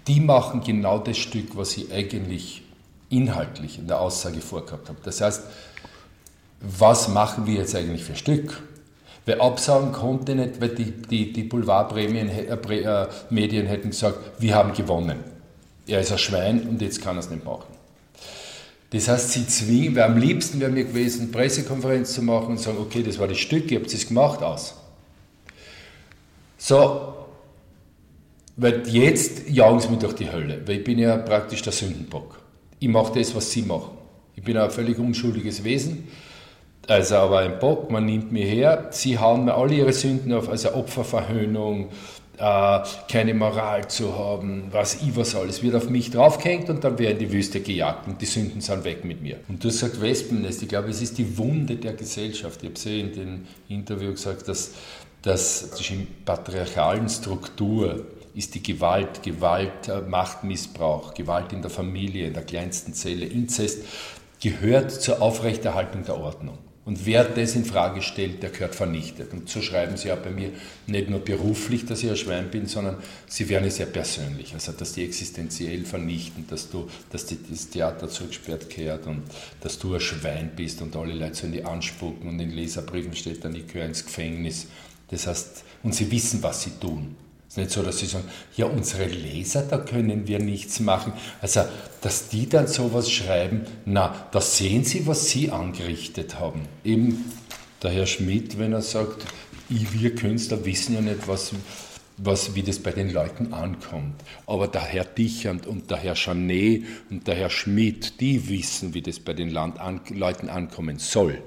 die 0.06 0.20
machen 0.20 0.62
genau 0.62 0.98
das 0.98 1.18
Stück, 1.18 1.56
was 1.56 1.76
ich 1.76 1.92
eigentlich 1.92 2.62
inhaltlich 3.08 3.78
in 3.78 3.86
der 3.86 4.00
Aussage 4.00 4.40
vorgehabt 4.40 4.88
habe. 4.88 4.98
Das 5.02 5.20
heißt, 5.20 5.42
was 6.60 7.08
machen 7.08 7.46
wir 7.46 7.54
jetzt 7.54 7.74
eigentlich 7.74 8.04
für 8.04 8.16
Stück? 8.16 8.62
Wer 9.24 9.40
absagen 9.40 9.92
konnte 9.92 10.34
nicht, 10.34 10.60
weil 10.60 10.70
die, 10.70 10.90
die, 10.90 11.32
die 11.32 11.44
Boulevardmedien 11.44 12.28
äh, 12.28 12.44
äh 12.44 13.68
hätten 13.68 13.90
gesagt, 13.90 14.18
wir 14.40 14.54
haben 14.54 14.72
gewonnen. 14.72 15.18
Er 15.86 16.00
ist 16.00 16.10
ein 16.10 16.18
Schwein 16.18 16.66
und 16.68 16.82
jetzt 16.82 17.02
kann 17.02 17.16
er 17.16 17.20
es 17.20 17.30
nicht 17.30 17.44
machen. 17.44 17.72
Das 18.90 19.08
heißt, 19.08 19.32
sie 19.32 19.46
zwingen, 19.46 19.94
weil 19.96 20.02
am 20.02 20.18
liebsten 20.18 20.60
wäre 20.60 20.70
mir 20.70 20.84
gewesen, 20.84 21.32
Pressekonferenz 21.32 22.12
zu 22.12 22.22
machen 22.22 22.48
und 22.48 22.60
sagen, 22.60 22.78
okay, 22.78 23.02
das 23.02 23.18
war 23.18 23.28
das 23.28 23.38
Stück, 23.38 23.70
ihr 23.70 23.80
habt 23.80 23.92
es 23.92 24.06
gemacht, 24.06 24.42
aus. 24.42 24.74
So, 26.58 27.14
weil 28.56 28.86
jetzt 28.88 29.48
jagen 29.48 29.80
sie 29.80 29.88
mich 29.88 29.98
durch 29.98 30.14
die 30.14 30.30
Hölle, 30.30 30.62
weil 30.66 30.78
ich 30.78 30.84
bin 30.84 30.98
ja 30.98 31.16
praktisch 31.16 31.62
der 31.62 31.72
Sündenbock. 31.72 32.40
Ich 32.78 32.88
mache 32.88 33.18
das, 33.18 33.34
was 33.34 33.50
sie 33.50 33.62
machen. 33.62 33.96
Ich 34.34 34.42
bin 34.42 34.56
ein 34.56 34.70
völlig 34.70 34.98
unschuldiges 34.98 35.62
Wesen, 35.64 36.08
also 36.88 37.16
aber 37.16 37.38
ein 37.38 37.58
Bock, 37.58 37.90
man 37.90 38.06
nimmt 38.06 38.32
mir 38.32 38.44
her, 38.44 38.88
sie 38.90 39.18
hauen 39.18 39.44
mir 39.44 39.54
alle 39.54 39.74
ihre 39.74 39.92
Sünden 39.92 40.32
auf, 40.32 40.48
also 40.48 40.74
Opferverhöhnung, 40.74 41.90
äh, 42.38 42.80
keine 43.08 43.34
Moral 43.34 43.86
zu 43.88 44.18
haben, 44.18 44.64
was 44.72 44.96
ich 44.96 45.14
was 45.14 45.36
alles, 45.36 45.62
wird 45.62 45.76
auf 45.76 45.88
mich 45.88 46.10
draufgehängt 46.10 46.70
und 46.70 46.82
dann 46.82 46.98
werde 46.98 47.12
in 47.12 47.18
die 47.20 47.32
Wüste 47.32 47.60
gejagt 47.60 48.08
und 48.08 48.20
die 48.20 48.26
Sünden 48.26 48.60
sind 48.60 48.84
weg 48.84 49.04
mit 49.04 49.22
mir. 49.22 49.36
Und 49.48 49.62
du 49.62 49.70
sagst 49.70 50.00
Wespennest, 50.00 50.62
ich 50.62 50.68
glaube, 50.68 50.88
es 50.88 51.00
ist 51.00 51.18
die 51.18 51.38
Wunde 51.38 51.76
der 51.76 51.92
Gesellschaft. 51.92 52.62
Ich 52.62 52.68
habe 52.68 52.78
sie 52.78 53.00
in 53.00 53.12
dem 53.12 53.46
Interview 53.68 54.10
gesagt, 54.10 54.48
dass, 54.48 54.72
dass 55.22 55.70
in 55.88 56.08
patriarchalen 56.24 57.08
Struktur 57.08 58.06
ist 58.34 58.54
die 58.54 58.62
Gewalt, 58.62 59.22
Gewalt, 59.22 59.88
äh, 59.88 60.00
Machtmissbrauch, 60.00 61.14
Gewalt 61.14 61.52
in 61.52 61.62
der 61.62 61.70
Familie, 61.70 62.26
in 62.26 62.34
der 62.34 62.44
kleinsten 62.44 62.94
Zelle, 62.94 63.26
Inzest, 63.26 63.84
gehört 64.40 64.90
zur 64.90 65.22
Aufrechterhaltung 65.22 66.04
der 66.04 66.18
Ordnung. 66.18 66.58
Und 66.84 67.06
wer 67.06 67.22
das 67.22 67.54
in 67.54 67.64
Frage 67.64 68.02
stellt, 68.02 68.42
der 68.42 68.50
gehört 68.50 68.74
vernichtet. 68.74 69.32
Und 69.32 69.48
so 69.48 69.62
schreiben 69.62 69.96
sie 69.96 70.08
ja 70.08 70.16
bei 70.16 70.30
mir 70.30 70.50
nicht 70.88 71.08
nur 71.08 71.20
beruflich, 71.20 71.86
dass 71.86 72.02
ich 72.02 72.10
ein 72.10 72.16
Schwein 72.16 72.50
bin, 72.50 72.66
sondern 72.66 72.96
sie 73.28 73.48
werden 73.48 73.68
es 73.68 73.76
sehr 73.76 73.86
persönlich. 73.86 74.52
Also, 74.52 74.72
dass 74.72 74.92
die 74.92 75.04
existenziell 75.04 75.84
vernichten, 75.84 76.44
dass 76.48 76.70
du, 76.70 76.88
dass 77.10 77.26
die, 77.26 77.38
das 77.48 77.68
Theater 77.68 78.08
zugesperrt 78.08 78.68
gehört 78.68 79.06
und 79.06 79.22
dass 79.60 79.78
du 79.78 79.94
ein 79.94 80.00
Schwein 80.00 80.50
bist 80.56 80.82
und 80.82 80.96
alle 80.96 81.14
Leute 81.14 81.36
sollen 81.36 81.52
die 81.52 81.64
anspucken 81.64 82.28
und 82.28 82.40
in 82.40 82.50
Leserbriefen 82.50 83.14
steht 83.14 83.44
dann, 83.44 83.54
ich 83.54 83.68
gehöre 83.68 83.86
ins 83.86 84.04
Gefängnis. 84.04 84.66
Das 85.08 85.28
heißt, 85.28 85.62
und 85.84 85.94
sie 85.94 86.10
wissen, 86.10 86.42
was 86.42 86.62
sie 86.62 86.72
tun. 86.80 87.14
Es 87.52 87.58
ist 87.58 87.64
nicht 87.64 87.70
so, 87.72 87.82
dass 87.82 87.98
sie 87.98 88.06
sagen, 88.06 88.24
ja, 88.56 88.64
unsere 88.64 89.04
Leser, 89.04 89.60
da 89.60 89.76
können 89.76 90.26
wir 90.26 90.38
nichts 90.38 90.80
machen. 90.80 91.12
Also, 91.42 91.60
dass 92.00 92.30
die 92.30 92.48
dann 92.48 92.66
sowas 92.66 93.10
schreiben, 93.10 93.66
na, 93.84 94.26
da 94.32 94.40
sehen 94.40 94.84
sie, 94.84 95.06
was 95.06 95.28
sie 95.28 95.50
angerichtet 95.50 96.40
haben. 96.40 96.62
Eben 96.82 97.30
der 97.82 97.90
Herr 97.90 98.06
Schmidt, 98.06 98.58
wenn 98.58 98.72
er 98.72 98.80
sagt, 98.80 99.26
wir 99.68 100.14
Künstler 100.14 100.64
wissen 100.64 100.94
ja 100.94 101.02
nicht, 101.02 101.28
was, 101.28 101.52
was, 102.16 102.54
wie 102.54 102.62
das 102.62 102.78
bei 102.78 102.90
den 102.90 103.12
Leuten 103.12 103.52
ankommt. 103.52 104.14
Aber 104.46 104.66
der 104.66 104.80
Herr 104.80 105.04
Dichand 105.04 105.66
und 105.66 105.90
der 105.90 105.98
Herr 105.98 106.14
Chanet 106.14 106.84
und 107.10 107.26
der 107.26 107.34
Herr 107.34 107.50
Schmidt, 107.50 108.18
die 108.22 108.48
wissen, 108.48 108.94
wie 108.94 109.02
das 109.02 109.20
bei 109.20 109.34
den 109.34 109.50
Land 109.50 109.78
an, 109.78 110.00
Leuten 110.08 110.48
ankommen 110.48 110.98
soll. 110.98 111.42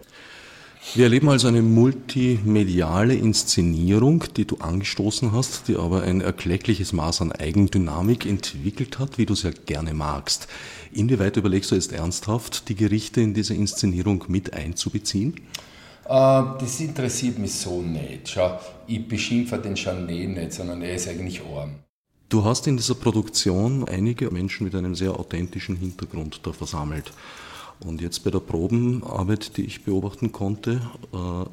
Wir 0.93 1.05
erleben 1.05 1.29
also 1.29 1.47
eine 1.47 1.61
multimediale 1.61 3.15
Inszenierung, 3.15 4.23
die 4.37 4.45
du 4.45 4.57
angestoßen 4.57 5.31
hast, 5.33 5.67
die 5.67 5.75
aber 5.75 6.03
ein 6.03 6.21
erkleckliches 6.21 6.93
Maß 6.93 7.21
an 7.21 7.31
Eigendynamik 7.31 8.25
entwickelt 8.25 8.99
hat, 8.99 9.17
wie 9.17 9.25
du 9.25 9.33
es 9.33 9.43
ja 9.43 9.51
gerne 9.65 9.93
magst. 9.93 10.47
Inwieweit 10.93 11.35
überlegst 11.37 11.71
du 11.71 11.75
jetzt 11.75 11.91
ernsthaft, 11.91 12.69
die 12.69 12.75
Gerichte 12.75 13.19
in 13.19 13.33
diese 13.33 13.55
Inszenierung 13.55 14.25
mit 14.27 14.53
einzubeziehen? 14.53 15.35
Äh, 16.05 16.09
das 16.09 16.79
interessiert 16.79 17.39
mich 17.39 17.53
so 17.53 17.81
nicht. 17.81 18.29
Schau, 18.29 18.59
ich 18.87 19.05
beschimpfe 19.07 19.57
den 19.57 19.75
Chanet 19.75 20.29
nicht, 20.29 20.53
sondern 20.53 20.81
er 20.81 20.95
ist 20.95 21.09
eigentlich 21.09 21.41
arm. 21.41 21.71
Du 22.29 22.43
hast 22.43 22.67
in 22.67 22.77
dieser 22.77 22.95
Produktion 22.95 23.87
einige 23.87 24.31
Menschen 24.31 24.65
mit 24.65 24.75
einem 24.75 24.95
sehr 24.95 25.19
authentischen 25.19 25.75
Hintergrund 25.75 26.39
da 26.43 26.53
versammelt. 26.53 27.11
Und 27.79 28.01
jetzt 28.01 28.23
bei 28.23 28.31
der 28.31 28.39
Probenarbeit, 28.39 29.57
die 29.57 29.65
ich 29.65 29.83
beobachten 29.83 30.31
konnte, 30.31 30.81
äh, 31.13 31.45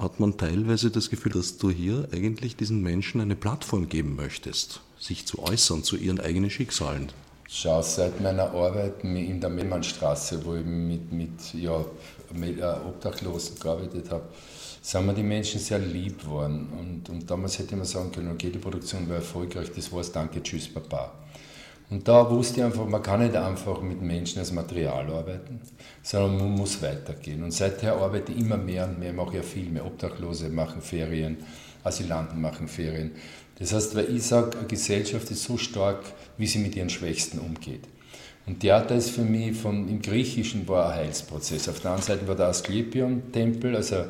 hat 0.00 0.20
man 0.20 0.36
teilweise 0.36 0.90
das 0.90 1.10
Gefühl, 1.10 1.32
dass 1.32 1.56
du 1.56 1.70
hier 1.70 2.08
eigentlich 2.12 2.56
diesen 2.56 2.82
Menschen 2.82 3.20
eine 3.20 3.36
Plattform 3.36 3.88
geben 3.88 4.16
möchtest, 4.16 4.80
sich 4.98 5.26
zu 5.26 5.40
äußern 5.40 5.84
zu 5.84 5.96
ihren 5.96 6.20
eigenen 6.20 6.50
Schicksalen. 6.50 7.10
Schau, 7.48 7.82
seit 7.82 8.20
meiner 8.20 8.50
Arbeit 8.50 9.04
in 9.04 9.40
der 9.40 9.50
Memmannstraße, 9.50 10.44
wo 10.44 10.56
ich 10.56 10.64
mit, 10.64 11.12
mit 11.12 11.54
ja, 11.54 11.84
äh, 12.34 12.88
Obdachlosen 12.88 13.58
gearbeitet 13.60 14.10
habe, 14.10 14.24
sind 14.82 15.06
mir 15.06 15.14
die 15.14 15.22
Menschen 15.22 15.60
sehr 15.60 15.78
lieb 15.78 16.22
geworden. 16.22 16.68
Und, 16.78 17.08
und 17.08 17.30
damals 17.30 17.58
hätte 17.58 17.76
man 17.76 17.86
sagen 17.86 18.10
können, 18.10 18.32
okay, 18.32 18.50
die 18.50 18.58
Produktion 18.58 19.08
war 19.08 19.16
erfolgreich, 19.16 19.70
das 19.74 19.92
war's, 19.92 20.10
danke, 20.10 20.42
tschüss, 20.42 20.68
Papa. 20.68 21.12
Und 21.90 22.08
da 22.08 22.30
wusste 22.30 22.60
ich 22.60 22.64
einfach, 22.64 22.86
man 22.86 23.02
kann 23.02 23.20
nicht 23.20 23.36
einfach 23.36 23.80
mit 23.82 24.00
Menschen 24.00 24.38
als 24.38 24.52
Material 24.52 25.06
arbeiten, 25.10 25.60
sondern 26.02 26.38
man 26.38 26.52
muss 26.52 26.82
weitergehen. 26.82 27.42
Und 27.42 27.52
seither 27.52 27.96
arbeite 27.96 28.32
ich 28.32 28.38
immer 28.38 28.56
mehr 28.56 28.86
und 28.86 28.98
mehr, 28.98 29.12
mache 29.12 29.36
ja 29.36 29.42
viel 29.42 29.68
mehr. 29.68 29.84
Obdachlose 29.84 30.48
machen 30.48 30.80
Ferien, 30.80 31.36
Asylanten 31.84 32.40
machen 32.40 32.68
Ferien. 32.68 33.12
Das 33.58 33.72
heißt, 33.72 33.94
weil 33.94 34.14
ich 34.16 34.24
sage, 34.24 34.58
eine 34.58 34.66
Gesellschaft 34.66 35.30
ist 35.30 35.44
so 35.44 35.56
stark, 35.56 36.00
wie 36.38 36.46
sie 36.46 36.58
mit 36.58 36.74
ihren 36.74 36.90
Schwächsten 36.90 37.38
umgeht. 37.38 37.82
Und 38.46 38.60
Theater 38.60 38.94
ist 38.94 39.10
für 39.10 39.22
mich 39.22 39.56
von, 39.56 39.88
im 39.88 40.02
Griechischen 40.02 40.68
war 40.68 40.90
ein 40.90 40.96
Heilsprozess. 40.96 41.68
Auf 41.68 41.80
der 41.80 41.92
anderen 41.92 42.06
Seite 42.06 42.28
war 42.28 42.34
der 42.34 42.48
Asklepion-Tempel, 42.48 43.76
also 43.76 44.04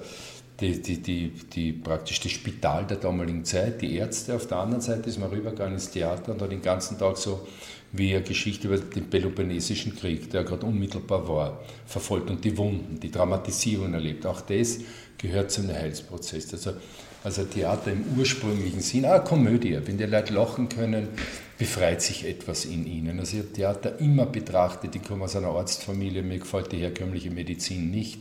die, 0.61 0.81
die, 0.81 0.99
die, 0.99 1.33
die, 1.53 1.73
praktisch 1.73 2.21
das 2.21 2.33
Spital 2.33 2.87
der 2.87 2.99
damaligen 2.99 3.45
Zeit, 3.45 3.83
die 3.83 3.97
Ärzte. 3.97 4.35
Auf 4.35 4.47
der 4.47 4.59
anderen 4.59 4.83
Seite 4.83 5.09
ist 5.09 5.19
man 5.19 5.31
rübergegangen 5.31 5.75
ins 5.75 5.91
Theater 5.91 6.33
und 6.33 6.41
hat 6.41 6.53
den 6.53 6.63
ganzen 6.63 6.99
Tag 6.99 7.17
so 7.17 7.47
wie 7.93 8.15
eine 8.15 8.25
Geschichte 8.25 8.69
über 8.69 8.79
den 8.79 9.09
Peloponnesischen 9.09 9.97
Krieg, 9.97 10.31
der 10.31 10.45
gerade 10.45 10.67
unmittelbar 10.67 11.29
war, 11.29 11.61
verfolgt 11.87 12.31
und 12.31 12.45
die 12.45 12.57
Wunden, 12.57 12.99
die 13.01 13.11
Dramatisierung 13.11 13.95
erlebt. 13.95 14.27
Auch 14.27 14.41
das 14.41 14.81
gehört 15.19 15.51
zum 15.51 15.69
Heilsprozess. 15.69 16.53
Also, 16.53 16.73
also 17.23 17.45
Theater 17.45 17.93
im 17.93 18.05
ursprünglichen 18.19 18.81
Sinn, 18.81 19.07
auch 19.07 19.25
Komödie. 19.25 19.79
Wenn 19.85 19.97
die 19.97 20.05
Leute 20.05 20.35
lachen 20.35 20.69
können, 20.69 21.09
befreit 21.59 22.03
sich 22.03 22.27
etwas 22.27 22.65
in 22.65 22.87
ihnen. 22.87 23.19
Also 23.19 23.37
ich 23.37 23.43
habe 23.43 23.53
Theater 23.53 23.99
immer 24.01 24.27
betrachtet, 24.27 24.95
ich 24.95 25.03
komme 25.03 25.25
aus 25.25 25.37
einer 25.37 25.49
Arztfamilie, 25.49 26.23
mir 26.23 26.39
gefällt 26.39 26.73
die 26.73 26.79
herkömmliche 26.79 27.31
Medizin 27.31 27.91
nicht 27.91 28.21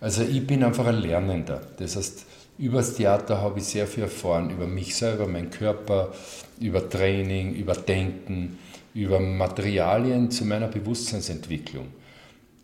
also 0.00 0.22
ich 0.22 0.46
bin 0.46 0.62
einfach 0.62 0.86
ein 0.86 1.00
Lernender. 1.00 1.60
Das 1.78 1.96
heißt, 1.96 2.24
über 2.58 2.78
das 2.78 2.94
Theater 2.94 3.40
habe 3.40 3.58
ich 3.58 3.66
sehr 3.66 3.86
viel 3.86 4.04
erfahren, 4.04 4.50
über 4.50 4.66
mich 4.66 4.96
selber, 4.96 5.26
meinen 5.26 5.50
Körper, 5.50 6.12
über 6.60 6.88
Training, 6.88 7.54
über 7.54 7.74
Denken, 7.74 8.58
über 8.94 9.20
Materialien 9.20 10.30
zu 10.30 10.44
meiner 10.44 10.68
Bewusstseinsentwicklung. 10.68 11.86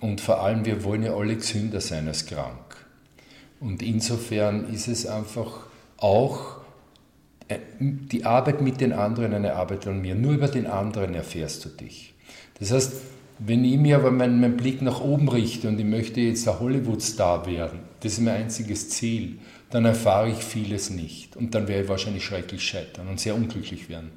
Und 0.01 0.21
vor 0.21 0.43
allem, 0.43 0.65
wir 0.65 0.85
wollen 0.85 1.05
ja 1.05 1.15
alle 1.15 1.37
gesünder 1.37 1.81
sein 1.81 2.09
als 2.09 2.27
krank. 2.27 2.77
Und 3.61 3.83
insofern 3.83 4.73
ist 4.73 4.89
es 4.89 5.07
einfach 5.07 5.67
auch 5.97 6.59
äh, 7.49 7.59
die 7.79 8.25
Arbeit 8.25 8.61
mit 8.61 8.81
den 8.81 8.93
anderen 8.93 9.33
eine 9.33 9.55
Arbeit 9.55 9.87
an 9.87 10.03
mir. 10.03 10.15
Nur 10.15 10.35
über 10.35 10.49
den 10.49 10.67
anderen 10.67 11.15
erfährst 11.15 11.65
du 11.65 11.69
dich. 11.69 12.15
Das 12.59 12.73
heißt, 12.73 12.93
wenn 13.39 13.65
ich 13.65 13.79
mir 13.79 13.97
aber 13.97 14.11
meinen, 14.11 14.41
meinen 14.41 14.57
Blick 14.57 14.81
nach 14.83 15.01
oben 15.01 15.29
richte 15.29 15.69
und 15.69 15.79
ich 15.79 15.87
möchte 15.87 16.21
jetzt 16.21 16.49
ein 16.49 16.61
Hollywood-Star 16.61 17.47
werden, 17.47 17.81
das 18.01 18.15
ist 18.15 18.21
mein 18.21 18.43
einziges 18.45 18.91
Ziel, 18.91 19.39
dann 19.71 19.85
erfahre 19.85 20.31
ich 20.31 20.39
vieles 20.39 20.91
nicht. 20.91 21.37
Und 21.37 21.55
dann 21.55 21.67
werde 21.67 21.85
ich 21.85 21.89
wahrscheinlich 21.89 22.25
schrecklich 22.25 22.63
scheitern 22.63 23.09
und 23.09 23.19
sehr 23.19 23.35
unglücklich 23.35 23.89
werden. 23.89 24.13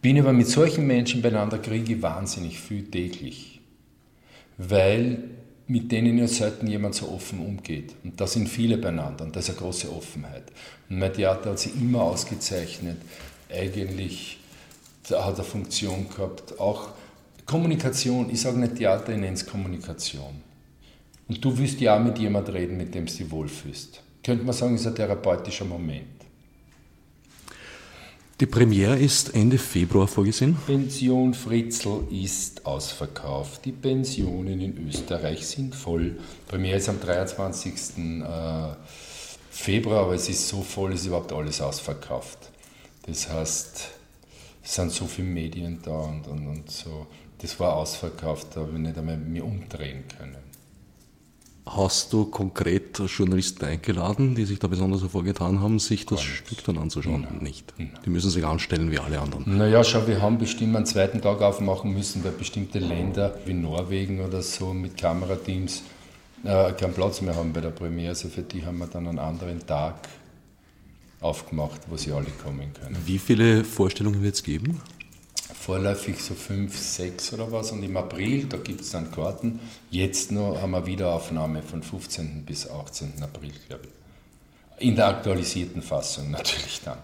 Bin 0.00 0.20
aber 0.20 0.32
mit 0.32 0.46
solchen 0.46 0.86
Menschen 0.86 1.22
beieinander, 1.22 1.58
kriege 1.58 1.94
ich 1.94 2.02
wahnsinnig 2.02 2.60
viel 2.60 2.84
täglich. 2.84 3.60
Weil 4.58 5.24
mit 5.66 5.90
denen 5.90 6.16
ja 6.18 6.28
selten 6.28 6.68
jemand 6.68 6.94
so 6.94 7.08
offen 7.08 7.40
umgeht. 7.40 7.94
Und 8.04 8.20
da 8.20 8.26
sind 8.26 8.48
viele 8.48 8.78
beieinander 8.78 9.24
und 9.24 9.34
das 9.34 9.48
ist 9.48 9.56
eine 9.56 9.58
große 9.58 9.92
Offenheit. 9.92 10.44
Und 10.88 10.98
mein 10.98 11.12
Theater 11.12 11.50
hat 11.50 11.58
sich 11.58 11.74
immer 11.74 12.02
ausgezeichnet. 12.02 12.98
Eigentlich 13.52 14.38
hat 15.10 15.38
er 15.38 15.44
Funktion 15.44 16.08
gehabt, 16.08 16.60
auch 16.60 16.90
Kommunikation, 17.46 18.28
ich 18.30 18.40
sage 18.40 18.58
nicht 18.58 18.76
Theater, 18.76 19.12
ich 19.12 19.18
nenne 19.18 19.34
es 19.34 19.46
Kommunikation. 19.46 20.42
Und 21.28 21.44
du 21.44 21.56
willst 21.56 21.80
ja 21.80 21.96
auch 21.96 22.02
mit 22.02 22.18
jemandem 22.18 22.54
reden, 22.54 22.76
mit 22.76 22.94
dem 22.94 23.06
du 23.06 23.12
dich 23.12 23.30
wohlfühlst. 23.30 24.02
Könnte 24.22 24.44
man 24.44 24.54
sagen, 24.54 24.74
ist 24.74 24.86
ein 24.86 24.94
therapeutischer 24.94 25.64
Moment. 25.64 26.16
Die 28.38 28.46
Premiere 28.46 28.98
ist 28.98 29.34
Ende 29.34 29.56
Februar 29.56 30.06
vorgesehen. 30.06 30.56
Pension 30.66 31.32
Fritzl 31.32 32.02
ist 32.10 32.66
ausverkauft. 32.66 33.64
Die 33.64 33.72
Pensionen 33.72 34.60
in 34.60 34.88
Österreich 34.88 35.46
sind 35.46 35.74
voll. 35.74 36.18
Premiere 36.46 36.76
ist 36.76 36.88
am 36.88 37.00
23. 37.00 37.72
Äh, 37.96 38.74
Februar, 39.50 40.02
aber 40.02 40.14
es 40.14 40.28
ist 40.28 40.48
so 40.48 40.60
voll, 40.60 40.92
es 40.92 41.00
ist 41.00 41.06
überhaupt 41.06 41.32
alles 41.32 41.62
ausverkauft. 41.62 42.50
Das 43.06 43.30
heißt, 43.30 43.88
es 44.62 44.74
sind 44.74 44.92
so 44.92 45.06
viele 45.06 45.28
Medien 45.28 45.78
da 45.82 45.96
und, 45.98 46.26
und, 46.26 46.46
und 46.46 46.70
so 46.70 47.06
das 47.38 47.58
war 47.60 47.76
ausverkauft, 47.76 48.48
da 48.54 48.60
habe 48.60 48.72
ich 48.72 48.78
nicht 48.78 48.98
einmal 48.98 49.16
mir 49.16 49.44
umdrehen 49.44 50.04
können. 50.18 50.36
Hast 51.68 52.12
du 52.12 52.26
konkret 52.26 52.96
Journalisten 53.00 53.64
eingeladen, 53.64 54.36
die 54.36 54.44
sich 54.44 54.60
da 54.60 54.68
besonders 54.68 55.02
hervorgetan 55.02 55.60
haben, 55.60 55.80
sich 55.80 56.06
das 56.06 56.22
Stück 56.22 56.62
dann 56.64 56.78
anzuschauen? 56.78 57.22
Nein. 57.22 57.42
Nicht. 57.42 57.74
Nein. 57.76 57.90
Die 58.04 58.10
müssen 58.10 58.30
sich 58.30 58.46
anstellen 58.46 58.92
wie 58.92 59.00
alle 59.00 59.18
anderen. 59.18 59.58
Naja, 59.58 59.82
schau, 59.82 60.06
wir 60.06 60.22
haben 60.22 60.38
bestimmt 60.38 60.76
einen 60.76 60.86
zweiten 60.86 61.20
Tag 61.20 61.42
aufmachen 61.42 61.92
müssen, 61.92 62.22
weil 62.22 62.30
bestimmte 62.30 62.78
Länder 62.78 63.36
wie 63.46 63.52
Norwegen 63.52 64.20
oder 64.20 64.42
so 64.42 64.72
mit 64.72 64.96
Kamerateams 64.96 65.82
äh, 66.44 66.72
keinen 66.72 66.94
Platz 66.94 67.20
mehr 67.20 67.34
haben 67.34 67.52
bei 67.52 67.60
der 67.60 67.70
Premiere. 67.70 68.10
Also 68.10 68.28
für 68.28 68.42
die 68.42 68.64
haben 68.64 68.78
wir 68.78 68.86
dann 68.86 69.08
einen 69.08 69.18
anderen 69.18 69.66
Tag 69.66 70.08
aufgemacht, 71.20 71.80
wo 71.88 71.96
sie 71.96 72.12
alle 72.12 72.30
kommen 72.44 72.72
können. 72.74 72.96
Wie 73.04 73.18
viele 73.18 73.64
Vorstellungen 73.64 74.22
wird 74.22 74.36
es 74.36 74.44
geben? 74.44 74.80
Vorläufig 75.66 76.22
so 76.22 76.34
fünf, 76.34 76.78
sechs 76.78 77.32
oder 77.32 77.50
was. 77.50 77.72
Und 77.72 77.82
im 77.82 77.96
April, 77.96 78.44
da 78.44 78.56
gibt 78.56 78.82
es 78.82 78.90
dann 78.90 79.10
Karten. 79.10 79.58
Jetzt 79.90 80.30
nur 80.30 80.62
haben 80.62 80.70
wir 80.70 80.86
Wiederaufnahme 80.86 81.60
von 81.60 81.82
15. 81.82 82.44
bis 82.44 82.70
18. 82.70 83.14
April, 83.20 83.52
glaube 83.66 83.82
ich. 83.86 84.86
In 84.86 84.94
der 84.94 85.08
aktualisierten 85.08 85.82
Fassung 85.82 86.30
natürlich 86.38 86.80
dann. 86.84 86.98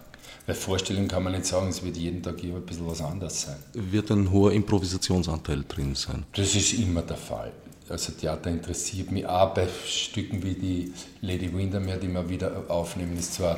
Bei 0.46 0.55
Vorstellung 0.55 1.09
kann 1.09 1.25
man 1.25 1.33
nicht 1.33 1.46
sagen, 1.46 1.68
es 1.68 1.83
wird 1.85 1.96
jeden 1.96 2.22
Tag 2.22 2.42
ein 2.42 2.62
bisschen 2.66 2.87
was 2.87 3.01
anderes 3.01 3.42
sein. 3.42 3.57
Wird 3.72 4.11
ein 4.12 4.31
hoher 4.31 4.53
Improvisationsanteil 4.53 5.64
drin 5.66 5.96
sein? 5.96 6.25
Das 6.35 6.55
ist 6.55 6.72
immer 6.75 7.03
der 7.03 7.16
Fall. 7.16 7.53
Also 7.88 8.12
Theater 8.12 8.51
interessiert 8.51 9.11
mich 9.11 9.27
auch 9.27 9.55
bei 9.55 9.66
Stücken 9.87 10.42
wie 10.42 10.55
die 10.55 10.92
Lady 11.20 11.53
Windermere, 11.53 11.98
die 11.98 12.09
wir 12.09 12.29
wieder 12.29 12.64
aufnehmen, 12.68 13.18
ist 13.18 13.35
zwar 13.35 13.57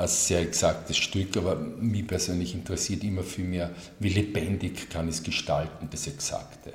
ein 0.00 0.08
sehr 0.08 0.40
exaktes 0.40 0.96
Stück, 0.96 1.36
aber 1.36 1.56
mich 1.56 2.06
persönlich 2.06 2.54
interessiert 2.54 3.04
immer 3.04 3.22
viel 3.22 3.44
mehr, 3.44 3.70
wie 3.98 4.08
lebendig 4.08 4.88
kann 4.88 5.08
es 5.08 5.22
gestalten, 5.22 5.88
das 5.90 6.06
Exakte. 6.06 6.72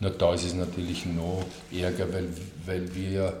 Nur 0.00 0.10
da 0.10 0.34
ist 0.34 0.44
es 0.44 0.54
natürlich 0.54 1.06
noch 1.06 1.44
ärger, 1.72 2.12
weil, 2.12 2.28
weil 2.66 2.94
wir 2.94 3.40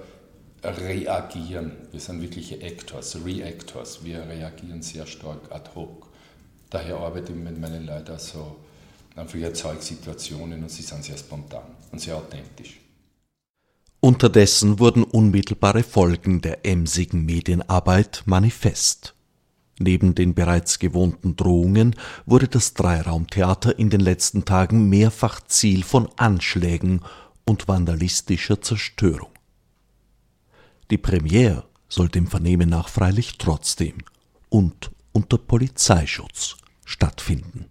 reagieren. 0.64 1.72
Wir 1.92 2.00
sind 2.00 2.20
wirkliche 2.22 2.60
Actors, 2.62 3.18
Reactors. 3.24 4.02
Wir 4.02 4.26
reagieren 4.26 4.82
sehr 4.82 5.06
stark 5.06 5.52
ad 5.52 5.70
hoc. 5.74 6.08
Daher 6.70 6.96
arbeite 6.96 7.32
ich 7.32 7.38
mit 7.38 7.60
meinen 7.60 7.86
Leuten 7.86 8.18
so 8.18 8.56
einfach 9.14 9.38
erzeuge 9.38 9.82
Situationen 9.82 10.62
und 10.62 10.70
sie 10.70 10.82
sind 10.82 11.04
sehr 11.04 11.16
spontan 11.16 11.62
und 11.92 12.00
sehr 12.00 12.16
authentisch. 12.16 12.80
Unterdessen 14.00 14.78
wurden 14.78 15.02
unmittelbare 15.02 15.82
Folgen 15.82 16.40
der 16.40 16.64
emsigen 16.64 17.24
Medienarbeit 17.24 18.22
manifest. 18.26 19.14
Neben 19.78 20.14
den 20.14 20.34
bereits 20.34 20.78
gewohnten 20.78 21.36
Drohungen 21.36 21.94
wurde 22.26 22.48
das 22.48 22.74
Dreiraumtheater 22.74 23.78
in 23.78 23.90
den 23.90 24.00
letzten 24.00 24.44
Tagen 24.44 24.88
mehrfach 24.88 25.40
Ziel 25.46 25.84
von 25.84 26.08
Anschlägen 26.16 27.02
und 27.44 27.68
vandalistischer 27.68 28.60
Zerstörung. 28.60 29.30
Die 30.90 30.98
Premiere 30.98 31.64
soll 31.88 32.08
dem 32.08 32.26
Vernehmen 32.26 32.68
nach 32.68 32.88
freilich 32.88 33.38
trotzdem 33.38 33.98
und 34.48 34.90
unter 35.12 35.38
Polizeischutz 35.38 36.56
stattfinden. 36.84 37.66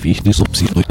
Wichtig, 0.00 0.40
ob 0.40 0.54
sie 0.54 0.66
durch 0.66 0.86